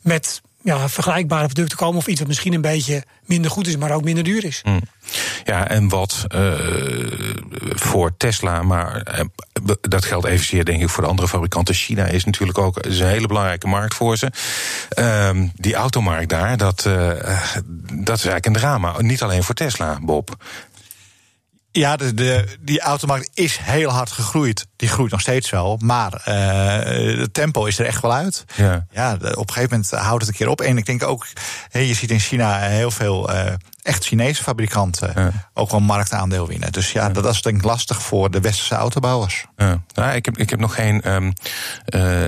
Met 0.00 0.42
ja, 0.62 0.88
vergelijkbare 0.88 1.46
producten 1.46 1.78
komen 1.78 1.96
of 1.96 2.06
iets 2.06 2.18
wat 2.18 2.28
misschien 2.28 2.52
een 2.52 2.60
beetje 2.60 3.04
minder 3.24 3.50
goed 3.50 3.66
is, 3.66 3.76
maar 3.76 3.90
ook 3.90 4.04
minder 4.04 4.24
duur 4.24 4.44
is. 4.44 4.60
Hm. 4.62 4.80
Ja, 5.44 5.68
en 5.68 5.88
wat 5.88 6.24
eh, 6.28 6.52
voor 7.74 8.16
Tesla, 8.16 8.62
maar 8.62 9.02
eh, 9.02 9.24
dat 9.80 10.04
geldt 10.04 10.26
evenzeer 10.26 10.64
denk 10.64 10.82
ik 10.82 10.88
voor 10.88 11.02
de 11.02 11.08
andere 11.08 11.28
fabrikanten. 11.28 11.74
China 11.74 12.06
is 12.06 12.24
natuurlijk 12.24 12.58
ook 12.58 12.78
is 12.78 13.00
een 13.00 13.06
hele 13.06 13.26
belangrijke 13.26 13.66
markt 13.66 13.94
voor 13.94 14.16
ze. 14.16 14.30
Ehm, 14.88 15.48
die 15.54 15.74
automarkt 15.74 16.28
daar, 16.28 16.56
dat, 16.56 16.86
eh, 16.86 17.10
dat 17.92 18.16
is 18.16 18.24
eigenlijk 18.24 18.46
een 18.46 18.52
drama. 18.52 19.00
Niet 19.00 19.22
alleen 19.22 19.42
voor 19.42 19.54
Tesla, 19.54 19.98
Bob. 20.02 20.36
Ja, 21.70 21.96
de, 21.96 22.14
de, 22.14 22.56
die 22.60 22.80
automarkt 22.80 23.30
is 23.34 23.56
heel 23.56 23.90
hard 23.90 24.10
gegroeid. 24.10 24.66
Die 24.82 24.90
groeit 24.90 25.10
nog 25.10 25.20
steeds 25.20 25.50
wel. 25.50 25.78
Maar 25.84 26.12
eh 26.12 27.18
het 27.18 27.34
tempo 27.34 27.64
is 27.64 27.78
er 27.78 27.86
echt 27.86 28.02
wel 28.02 28.12
uit. 28.12 28.44
Ja. 28.54 28.86
Ja, 28.90 29.14
op 29.14 29.22
een 29.22 29.52
gegeven 29.52 29.70
moment 29.70 29.90
houdt 29.90 30.20
het 30.20 30.28
een 30.28 30.38
keer 30.38 30.48
op. 30.48 30.60
En 30.60 30.76
ik 30.76 30.86
denk 30.86 31.02
ook, 31.02 31.26
je 31.70 31.94
ziet 31.94 32.10
in 32.10 32.20
China 32.20 32.58
heel 32.58 32.90
veel 32.90 33.30
eh, 33.30 33.52
echt 33.82 34.04
Chinese 34.04 34.42
fabrikanten 34.42 35.32
ook 35.54 35.70
wel 35.70 35.80
marktaandeel 35.80 36.46
winnen. 36.46 36.72
Dus 36.72 36.92
ja, 36.92 37.08
dat 37.08 37.26
is 37.26 37.42
denk 37.42 37.56
ik 37.56 37.64
lastig 37.64 38.02
voor 38.02 38.30
de 38.30 38.40
westerse 38.40 38.74
autobouwers. 38.74 39.46
Ja. 39.56 39.82
Nou, 39.94 40.14
ik, 40.14 40.24
heb, 40.24 40.38
ik 40.38 40.50
heb 40.50 40.60
nog 40.60 40.74
geen 40.74 41.12
um, 41.12 41.32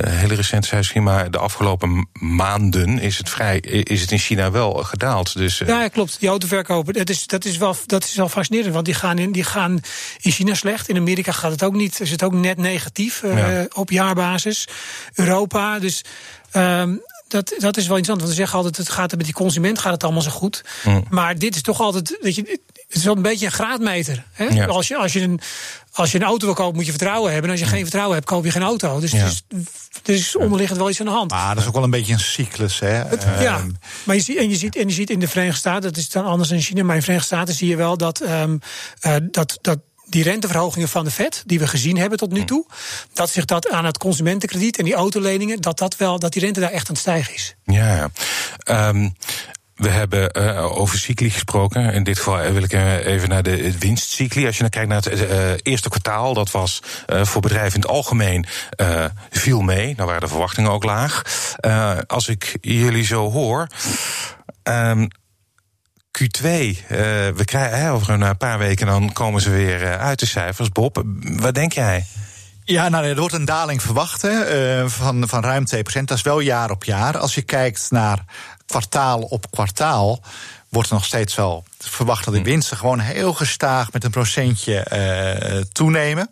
hele 0.09 0.35
recente 0.35 0.69
cijfers 0.69 0.93
maar 0.93 1.31
de 1.31 1.39
afgelopen 1.39 2.09
maanden 2.13 2.99
is 2.99 3.19
het, 3.19 3.31
vrij, 3.31 3.59
is 3.61 4.01
het 4.01 4.11
in 4.11 4.19
China 4.19 4.51
wel 4.51 4.73
gedaald. 4.73 5.37
Dus, 5.37 5.61
uh... 5.61 5.69
Ja, 5.69 5.89
klopt. 5.89 6.21
Die 6.21 6.29
autoverkopen, 6.29 6.95
dat 6.95 7.11
is, 7.11 7.27
dat, 7.27 7.45
is 7.45 7.57
wel, 7.57 7.77
dat 7.87 8.05
is 8.05 8.15
wel 8.15 8.29
fascinerend. 8.29 8.75
Want 8.75 8.85
die 8.85 8.95
gaan, 8.95 9.19
in, 9.19 9.33
die 9.33 9.45
gaan 9.45 9.81
in 10.21 10.31
China 10.31 10.55
slecht. 10.55 10.89
In 10.89 10.97
Amerika 10.97 11.33
gaat 11.33 11.51
het 11.51 11.63
ook 11.63 11.75
niet. 11.75 12.01
Is 12.01 12.11
het 12.11 12.23
ook 12.23 12.33
net 12.45 12.57
negatief 12.57 13.23
uh, 13.23 13.39
ja. 13.39 13.67
op 13.73 13.91
jaarbasis. 13.91 14.69
Europa. 15.15 15.79
Dus. 15.79 16.05
Um, 16.53 17.03
dat, 17.29 17.55
dat 17.59 17.77
is 17.77 17.87
wel 17.87 17.97
interessant. 17.97 18.21
Want 18.21 18.29
we 18.29 18.35
zeggen 18.35 18.57
altijd, 18.57 18.77
het 18.77 18.89
gaat 18.89 19.17
met 19.17 19.25
die 19.25 19.35
consument 19.35 19.79
gaat 19.79 19.93
het 19.93 20.05
allemaal 20.05 20.23
zo 20.23 20.31
goed. 20.31 20.65
Mm. 20.85 21.05
Maar 21.11 21.39
dit 21.39 21.55
is 21.55 21.63
toch 21.63 21.81
altijd, 21.81 22.19
weet 22.21 22.35
je, 22.35 22.43
het 22.87 22.97
is 22.97 23.05
wel 23.05 23.17
een 23.17 23.23
beetje 23.23 23.47
een 23.47 23.53
graadmeter. 23.53 24.25
Hè? 24.33 24.45
Ja. 24.45 24.67
Als, 24.67 24.89
je, 24.89 24.97
als, 24.97 25.13
je 25.13 25.21
een, 25.21 25.41
als 25.93 26.13
je 26.13 26.19
een 26.19 26.25
auto 26.25 26.47
wil 26.47 26.55
kopen, 26.55 26.75
moet 26.77 26.85
je 26.85 26.91
vertrouwen 26.91 27.33
hebben. 27.33 27.51
En 27.51 27.57
als 27.57 27.65
je 27.65 27.73
geen 27.73 27.83
vertrouwen 27.83 28.15
hebt, 28.15 28.27
koop 28.27 28.45
je 28.45 28.51
geen 28.51 28.63
auto. 28.63 29.01
Dus 29.01 29.11
ja. 29.11 29.19
er, 29.19 29.27
is, 29.27 29.43
er 30.05 30.15
is 30.15 30.37
onderliggend 30.37 30.79
wel 30.79 30.91
iets 30.91 31.01
aan 31.01 31.07
de 31.07 31.13
hand. 31.13 31.31
Maar 31.31 31.55
dat 31.55 31.63
is 31.63 31.69
ook 31.69 31.75
wel 31.75 31.85
een 31.85 31.91
beetje 31.91 32.13
een 32.13 32.21
cyclus, 32.21 32.79
hè? 32.79 32.89
Het, 32.89 33.27
ja, 33.41 33.65
maar 34.05 34.17
je 34.17 34.23
ziet, 34.23 34.37
en, 34.37 34.49
je 34.49 34.57
ziet, 34.57 34.77
en 34.77 34.89
je 34.89 34.95
ziet 34.95 35.11
in 35.11 35.19
de 35.19 35.29
Verenigde 35.29 35.59
Staten, 35.59 35.83
dat 35.83 35.97
is 35.97 36.09
dan 36.09 36.25
anders 36.25 36.49
dan 36.49 36.59
in 36.59 36.65
China, 36.65 36.83
maar 36.83 36.95
in 36.95 36.99
de 36.99 37.05
Verenigde 37.05 37.35
Staten 37.35 37.55
zie 37.55 37.69
je 37.69 37.77
wel 37.77 37.97
dat, 37.97 38.21
um, 38.21 38.61
uh, 39.07 39.17
dat, 39.31 39.59
dat 39.61 39.79
die 40.05 40.23
renteverhogingen 40.23 40.89
van 40.89 41.05
de 41.05 41.11
Fed, 41.11 41.43
die 41.47 41.59
we 41.59 41.67
gezien 41.67 41.97
hebben 41.97 42.19
tot 42.19 42.33
nu 42.33 42.45
toe, 42.45 42.67
dat 43.13 43.31
zich 43.31 43.45
dat 43.45 43.71
aan 43.71 43.85
het 43.85 43.99
consumentenkrediet 43.99 44.79
en 44.79 44.85
die 44.85 44.95
autoleningen, 44.95 45.61
dat, 45.61 45.79
dat, 45.79 45.97
wel, 45.97 46.19
dat 46.19 46.33
die 46.33 46.43
rente 46.43 46.61
daar 46.61 46.71
echt 46.71 46.89
aan 46.89 46.95
het 46.95 47.03
stijgen 47.03 47.35
is. 47.35 47.55
Ja, 47.65 48.11
um, 48.69 49.15
we 49.75 49.89
hebben 49.89 50.39
uh, 50.39 50.79
over 50.79 50.99
cycli 50.99 51.31
gesproken. 51.31 51.93
In 51.93 52.05
dit 52.05 52.19
geval 52.19 52.53
wil 52.53 52.63
ik 52.63 52.73
even 52.73 53.29
naar 53.29 53.43
de 53.43 53.79
winstcycli. 53.79 54.47
Als 54.47 54.55
je 54.55 54.61
dan 54.61 54.71
kijkt 54.71 54.89
naar 54.89 55.03
het 55.03 55.31
uh, 55.31 55.51
eerste 55.63 55.89
kwartaal, 55.89 56.35
dat 56.35 56.51
was 56.51 56.83
uh, 57.07 57.25
voor 57.25 57.43
bedrijven 57.43 57.75
in 57.75 57.81
het 57.81 57.91
algemeen 57.91 58.47
viel 59.31 59.61
mee. 59.61 59.95
Nou 59.95 60.07
waren 60.07 60.21
de 60.21 60.29
verwachtingen 60.29 60.71
ook 60.71 60.85
laag. 60.85 61.23
als 62.07 62.29
ik 62.29 62.57
jullie 62.61 63.05
zo 63.05 63.31
hoor. 63.31 63.67
Um, 64.63 65.09
Q2, 66.19 66.45
we 67.35 67.43
krijgen 67.45 67.91
over 67.91 68.11
een 68.11 68.37
paar 68.37 68.59
weken 68.59 68.87
dan 68.87 69.13
komen 69.13 69.41
ze 69.41 69.51
weer 69.51 69.99
uit 69.99 70.19
de 70.19 70.27
cijfers. 70.27 70.69
Bob, 70.69 71.03
wat 71.21 71.55
denk 71.55 71.73
jij? 71.73 72.07
Ja, 72.65 72.89
nou, 72.89 73.05
er 73.05 73.17
wordt 73.17 73.35
een 73.35 73.45
daling 73.45 73.83
verwacht 73.83 74.23
hè, 74.23 74.81
uh, 74.83 74.89
van, 74.89 75.29
van 75.29 75.43
ruim 75.43 75.65
2%. 75.75 76.05
Dat 76.05 76.17
is 76.17 76.23
wel 76.23 76.41
jaar 76.41 76.71
op 76.71 76.85
jaar. 76.85 77.19
Als 77.19 77.35
je 77.35 77.43
kijkt 77.43 77.91
naar 77.91 78.25
kwartaal 78.67 79.21
op 79.21 79.51
kwartaal, 79.51 80.23
wordt 80.69 80.89
er 80.89 80.95
nog 80.95 81.05
steeds 81.05 81.35
wel 81.35 81.65
verwacht 81.79 82.25
dat 82.25 82.35
de 82.35 82.43
winsten 82.43 82.77
gewoon 82.77 82.99
heel 82.99 83.33
gestaag 83.33 83.93
met 83.93 84.05
een 84.05 84.11
procentje 84.11 84.87
uh, 84.93 85.61
toenemen. 85.73 86.31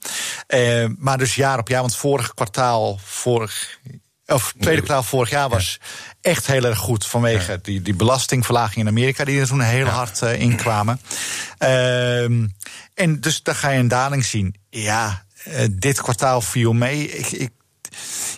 Uh, 0.49 0.87
maar 0.99 1.19
dus 1.19 1.35
jaar 1.35 1.59
op 1.59 1.69
jaar, 1.69 1.81
want 1.81 1.97
vorig 1.97 2.35
kwartaal, 2.35 2.99
vorig, 3.05 3.79
of 4.27 4.55
tweede 4.61 4.83
kwartaal 4.83 5.03
vorig 5.03 5.31
jaar 5.31 5.49
was 5.49 5.81
echt 6.21 6.47
heel 6.47 6.65
erg 6.65 6.79
goed 6.79 7.07
vanwege 7.07 7.59
die, 7.63 7.83
die 7.83 7.95
belastingverlaging 7.95 8.81
in 8.81 8.89
Amerika, 8.89 9.25
die 9.25 9.41
er 9.41 9.47
toen 9.47 9.61
heel 9.61 9.87
hard 9.87 10.21
uh, 10.23 10.41
inkwamen. 10.41 11.01
Uh, 11.59 12.23
en 12.95 13.21
dus 13.21 13.43
daar 13.43 13.55
ga 13.55 13.71
je 13.71 13.79
een 13.79 13.89
daling 13.89 14.25
zien. 14.25 14.55
Ja, 14.71 15.25
uh, 15.49 15.55
dit 15.71 16.01
kwartaal 16.01 16.41
viel 16.41 16.73
mee. 16.73 17.09
Ik, 17.09 17.27
ik, 17.27 17.51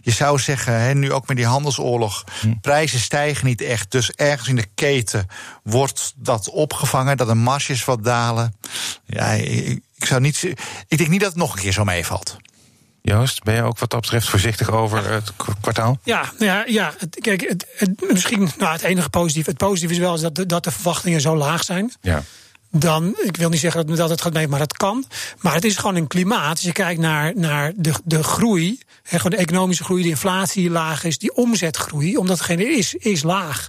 je 0.01 0.11
zou 0.11 0.39
zeggen, 0.39 0.81
hè, 0.81 0.95
nu 0.95 1.13
ook 1.13 1.29
met 1.29 1.37
die 1.37 1.47
handelsoorlog, 1.47 2.25
hm. 2.41 2.55
prijzen 2.61 3.01
stijgen 3.01 3.47
niet 3.47 3.61
echt. 3.61 3.91
Dus 3.91 4.11
ergens 4.11 4.49
in 4.49 4.57
de 4.57 4.67
keten 4.75 5.27
wordt 5.63 6.13
dat 6.17 6.51
opgevangen, 6.51 7.17
dat 7.17 7.27
de 7.27 7.35
marges 7.35 7.85
wat 7.85 8.05
dalen. 8.05 8.57
Ja, 9.05 9.31
ik, 9.31 9.81
ik 9.97 10.05
zou 10.05 10.21
niet. 10.21 10.43
Ik 10.89 10.99
denk 10.99 11.11
niet 11.11 11.21
dat 11.21 11.29
het 11.29 11.39
nog 11.39 11.55
een 11.55 11.63
keer 11.63 11.73
zo 11.73 11.85
meevalt. 11.85 12.37
Joost, 13.07 13.43
ben 13.43 13.55
je 13.55 13.63
ook 13.63 13.79
wat 13.79 13.91
dat 13.91 14.01
betreft 14.01 14.29
voorzichtig 14.29 14.71
over 14.71 15.11
het 15.11 15.33
kwartaal? 15.61 15.99
Ja, 16.03 16.33
ja, 16.39 16.65
ja 16.67 16.95
het, 16.99 17.19
kijk, 17.21 17.49
het, 17.49 17.67
het, 17.77 18.11
misschien 18.13 18.49
nou, 18.59 18.73
het 18.73 18.83
enige 18.83 19.11
positief. 19.11 19.47
Het 19.47 19.57
positieve 19.57 19.95
is 19.95 20.01
wel 20.01 20.15
is 20.15 20.21
dat, 20.21 20.35
de, 20.35 20.47
dat 20.47 20.65
de 20.65 20.71
verwachtingen 20.71 21.21
zo 21.21 21.37
laag 21.37 21.65
zijn. 21.65 21.93
Ja 22.01 22.23
dan, 22.81 23.17
ik 23.23 23.37
wil 23.37 23.49
niet 23.49 23.61
zeggen 23.61 23.87
dat, 23.87 23.97
dat 23.97 24.11
het 24.11 24.21
gaat 24.21 24.33
mee, 24.33 24.49
maar 24.49 24.59
dat 24.59 24.77
kan. 24.77 25.05
Maar 25.41 25.55
het 25.55 25.65
is 25.65 25.77
gewoon 25.77 25.97
een 25.97 26.07
klimaat. 26.07 26.51
Als 26.51 26.61
je 26.61 26.73
kijkt 26.73 27.01
naar, 27.01 27.33
naar 27.37 27.73
de, 27.77 27.93
de 28.05 28.23
groei, 28.23 28.79
hè, 29.03 29.17
gewoon 29.17 29.39
de 29.39 29.45
economische 29.45 29.85
groei, 29.85 30.03
de 30.03 30.09
inflatie 30.09 30.71
laag 30.71 31.05
is, 31.05 31.19
die 31.19 31.35
omzetgroei, 31.35 32.17
omdat 32.17 32.39
hetgeen 32.39 32.77
is, 32.77 32.95
is 32.95 33.23
laag. 33.23 33.69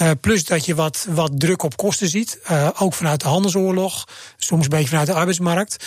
Uh, 0.00 0.10
plus 0.20 0.44
dat 0.44 0.66
je 0.66 0.74
wat, 0.74 1.06
wat 1.10 1.40
druk 1.40 1.62
op 1.62 1.76
kosten 1.76 2.08
ziet. 2.08 2.38
Uh, 2.50 2.68
ook 2.78 2.94
vanuit 2.94 3.20
de 3.20 3.28
handelsoorlog. 3.28 4.04
Soms 4.36 4.64
een 4.64 4.70
beetje 4.70 4.88
vanuit 4.88 5.06
de 5.06 5.14
arbeidsmarkt. 5.14 5.86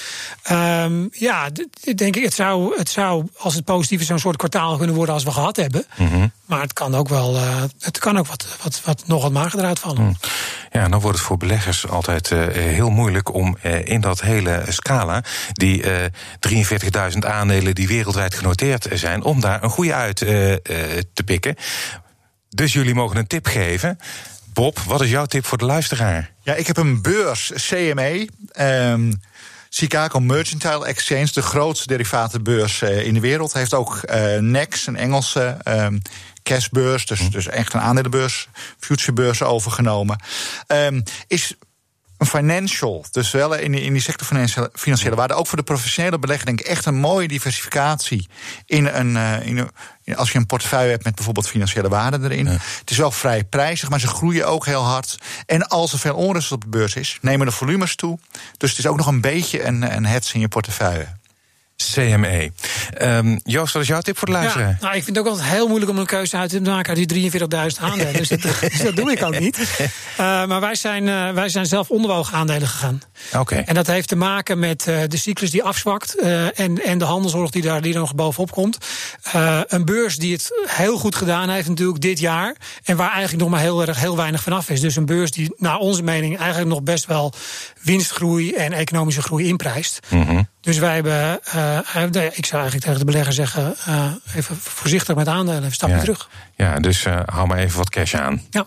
Um, 0.51 1.09
ja, 1.11 1.49
denk 1.95 2.15
ik, 2.15 2.23
het 2.23 2.33
zou, 2.33 2.77
het 2.77 2.89
zou, 2.89 3.27
als 3.37 3.53
het 3.55 3.63
positief 3.63 4.01
is, 4.01 4.07
zo'n 4.07 4.19
soort 4.19 4.37
kwartaal 4.37 4.77
kunnen 4.77 4.95
worden 4.95 5.13
als 5.13 5.23
we 5.23 5.31
gehad 5.31 5.55
hebben. 5.55 5.85
Mm 5.97 6.07
-hmm. 6.07 6.31
Maar 6.45 6.61
het 6.61 6.73
kan 6.73 6.95
ook 6.95 7.07
wel, 7.09 7.35
uh, 7.35 7.63
het 7.79 7.99
kan 7.99 8.17
ook 8.17 8.27
wat, 8.27 8.45
wat, 8.63 8.81
wat 8.83 9.03
nog 9.07 9.21
wat 9.21 9.31
mager 9.31 9.59
eruit 9.59 9.79
vallen. 9.79 10.01
Mm. 10.01 10.15
Ja, 10.71 10.87
dan 10.87 10.99
wordt 10.99 11.17
het 11.17 11.27
voor 11.27 11.37
beleggers 11.37 11.87
altijd 11.87 12.29
heel 12.53 12.89
moeilijk 12.89 13.33
om 13.33 13.57
in 13.83 14.01
dat 14.01 14.21
hele 14.21 14.63
scala, 14.67 15.23
die 15.51 15.83
43.000 15.83 17.17
aandelen 17.19 17.75
die 17.75 17.87
wereldwijd 17.87 18.35
genoteerd 18.35 18.87
zijn, 18.93 19.23
om 19.23 19.39
daar 19.39 19.63
een 19.63 19.69
goede 19.69 19.93
uit 19.93 20.15
te 21.13 21.23
pikken. 21.25 21.55
Dus 22.55 22.73
jullie 22.73 22.93
mogen 22.93 23.17
een 23.17 23.27
tip 23.27 23.47
geven. 23.47 23.99
Bob, 24.53 24.79
wat 24.79 25.01
is 25.01 25.09
jouw 25.09 25.25
tip 25.25 25.45
voor 25.45 25.57
de 25.57 25.65
luisteraar? 25.65 26.31
Ja, 26.41 26.53
ik 26.53 26.67
heb 26.67 26.77
een 26.77 27.01
beurs, 27.01 27.51
CME. 27.55 28.29
Um, 28.59 29.21
Chicago 29.69 30.19
Mercantile 30.19 30.85
Exchange, 30.85 31.31
de 31.33 31.41
grootste 31.41 31.87
derivatenbeurs 31.87 32.81
uh, 32.81 33.05
in 33.05 33.13
de 33.13 33.19
wereld. 33.19 33.53
Heeft 33.53 33.73
ook 33.73 34.01
uh, 34.09 34.37
NEX, 34.37 34.87
een 34.87 34.95
Engelse 34.95 35.57
um, 35.67 36.01
cashbeurs, 36.43 37.05
dus, 37.05 37.29
dus 37.29 37.47
echt 37.47 37.73
een 37.73 37.79
aandelenbeurs, 37.79 38.47
futurebeurs 38.79 39.41
overgenomen. 39.41 40.23
Um, 40.67 41.03
is 41.27 41.55
een 42.25 42.39
financial, 42.39 43.05
dus 43.11 43.31
wel 43.31 43.55
in 43.55 43.71
die, 43.71 43.81
in 43.81 43.93
die 43.93 44.01
sector 44.01 44.27
financiële, 44.27 44.69
financiële 44.73 45.15
waarde. 45.15 45.33
Ook 45.33 45.47
voor 45.47 45.57
de 45.57 45.63
professionele 45.63 46.19
belegger 46.19 46.45
denk 46.45 46.59
ik 46.59 46.65
echt 46.65 46.85
een 46.85 46.95
mooie 46.95 47.27
diversificatie 47.27 48.27
in 48.65 48.85
een, 48.85 49.09
uh, 49.09 49.47
in 49.47 49.57
een 49.57 49.69
als 50.15 50.31
je 50.31 50.37
een 50.37 50.45
portefeuille 50.45 50.91
hebt 50.91 51.03
met 51.03 51.15
bijvoorbeeld 51.15 51.47
financiële 51.47 51.89
waarde 51.89 52.19
erin. 52.21 52.45
Ja. 52.45 52.51
Het 52.51 52.89
is 52.89 52.97
wel 52.97 53.11
vrij 53.11 53.43
prijzig, 53.43 53.89
maar 53.89 53.99
ze 53.99 54.07
groeien 54.07 54.47
ook 54.47 54.65
heel 54.65 54.83
hard. 54.83 55.17
En 55.45 55.67
als 55.67 55.93
er 55.93 55.99
veel 55.99 56.15
onrust 56.15 56.51
op 56.51 56.61
de 56.61 56.67
beurs 56.67 56.95
is, 56.95 57.17
nemen 57.21 57.45
de 57.45 57.51
volumes 57.51 57.95
toe. 57.95 58.19
Dus 58.57 58.69
het 58.69 58.79
is 58.79 58.87
ook 58.87 58.97
nog 58.97 59.07
een 59.07 59.21
beetje 59.21 59.63
een, 59.63 59.95
een 59.95 60.05
hedge 60.05 60.33
in 60.33 60.39
je 60.39 60.47
portefeuille. 60.47 61.07
CME. 61.75 62.51
Um, 63.01 63.39
Joost, 63.43 63.73
wat 63.73 63.81
is 63.81 63.87
jouw 63.87 64.01
tip 64.01 64.17
voor 64.17 64.27
de 64.27 64.33
luisteraar? 64.33 64.67
Ja, 64.67 64.77
nou, 64.81 64.95
ik 64.95 65.03
vind 65.03 65.15
het 65.15 65.25
ook 65.25 65.31
altijd 65.31 65.51
heel 65.51 65.67
moeilijk 65.67 65.91
om 65.91 65.97
een 65.97 66.05
keuze 66.05 66.37
uit 66.37 66.49
te 66.49 66.61
maken 66.61 66.95
uit 66.95 67.09
die 67.09 67.31
43.000 67.31 67.37
aandelen. 67.79 68.13
dus, 68.13 68.27
dat, 68.27 68.41
dus 68.71 68.81
dat 68.81 68.95
doe 68.95 69.11
ik 69.11 69.23
ook 69.23 69.39
niet. 69.39 69.57
Uh, 69.59 70.45
maar 70.45 70.59
wij 70.59 70.75
zijn, 70.75 71.07
uh, 71.07 71.31
wij 71.31 71.49
zijn 71.49 71.65
zelf 71.65 71.89
onderwogen 71.89 72.37
aandelen 72.37 72.67
gegaan. 72.67 73.01
Oké. 73.27 73.39
Okay. 73.39 73.63
En 73.63 73.75
dat 73.75 73.87
heeft 73.87 74.07
te 74.07 74.15
maken 74.15 74.59
met 74.59 74.87
uh, 74.87 74.99
de 75.07 75.17
cyclus 75.17 75.51
die 75.51 75.63
afzwakt 75.63 76.19
en, 76.21 76.83
en 76.83 76.97
de 76.97 77.05
handelsoorlog 77.05 77.51
die 77.51 77.61
daar 77.61 77.81
die 77.81 77.93
er 77.93 77.99
nog 77.99 78.15
bovenop 78.15 78.51
komt. 78.51 78.77
een 79.67 79.85
beurs 79.85 80.17
die 80.17 80.33
het 80.33 80.49
heel 80.65 80.97
goed 80.97 81.15
gedaan 81.15 81.49
heeft 81.49 81.67
natuurlijk 81.67 82.01
dit 82.01 82.19
jaar. 82.19 82.55
En 82.83 82.97
waar 82.97 83.11
eigenlijk 83.11 83.41
nog 83.41 83.49
maar 83.49 83.59
heel, 83.59 83.81
erg, 83.85 83.99
heel 83.99 84.15
weinig 84.15 84.41
vanaf 84.41 84.69
is. 84.69 84.81
Dus 84.81 84.95
een 84.95 85.05
beurs 85.05 85.31
die 85.31 85.53
naar 85.57 85.77
onze 85.77 86.03
mening 86.03 86.37
eigenlijk 86.37 86.69
nog 86.69 86.83
best 86.83 87.05
wel 87.05 87.33
winstgroei 87.81 88.53
en 88.53 88.73
economische 88.73 89.21
groei 89.21 89.47
inprijst. 89.47 89.99
Mm 90.09 90.21
-hmm. 90.21 90.47
Dus 90.65 90.77
wij 90.77 90.93
hebben, 90.93 91.39
uh, 91.55 91.77
ik 92.31 92.45
zou 92.45 92.61
eigenlijk 92.61 92.83
tegen 92.83 92.99
de 92.99 93.05
belegger 93.05 93.33
zeggen, 93.33 93.75
uh, 93.87 94.11
even 94.35 94.57
voorzichtig 94.57 95.15
met 95.15 95.27
aandelen, 95.27 95.63
een 95.63 95.71
stapje 95.71 95.95
ja. 95.95 96.01
terug. 96.01 96.29
Ja, 96.55 96.79
dus 96.79 97.05
uh, 97.05 97.19
hou 97.25 97.47
maar 97.47 97.57
even 97.57 97.77
wat 97.77 97.89
cash 97.89 98.13
aan. 98.13 98.41
Ja. 98.49 98.65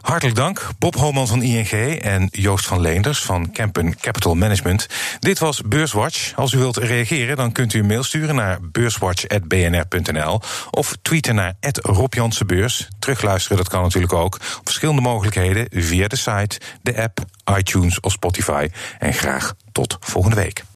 Hartelijk 0.00 0.36
dank, 0.36 0.68
Bob 0.78 0.94
Homan 0.94 1.26
van 1.26 1.42
ING 1.42 1.70
en 2.00 2.28
Joost 2.30 2.66
van 2.66 2.80
Leenders 2.80 3.22
van 3.22 3.52
Kempen 3.52 3.96
Capital 4.00 4.34
Management. 4.34 4.86
Dit 5.18 5.38
was 5.38 5.60
Beurswatch. 5.60 6.32
Als 6.36 6.52
u 6.52 6.58
wilt 6.58 6.76
reageren, 6.76 7.36
dan 7.36 7.52
kunt 7.52 7.74
u 7.74 7.78
een 7.78 7.86
mail 7.86 8.02
sturen 8.02 8.34
naar 8.34 8.58
beurswatch.bnr.nl 8.62 10.40
of 10.70 10.96
tweeten 11.02 11.34
naar 11.34 11.54
Rob 11.72 12.14
Beurs. 12.46 12.88
Terugluisteren, 12.98 13.56
dat 13.56 13.68
kan 13.68 13.82
natuurlijk 13.82 14.12
ook. 14.12 14.34
Op 14.34 14.60
verschillende 14.64 15.00
mogelijkheden 15.00 15.66
via 15.70 16.08
de 16.08 16.16
site, 16.16 16.60
de 16.82 17.02
app, 17.02 17.18
iTunes 17.58 18.00
of 18.00 18.12
Spotify. 18.12 18.68
En 18.98 19.14
graag 19.14 19.54
tot 19.72 19.96
volgende 20.00 20.36
week. 20.36 20.64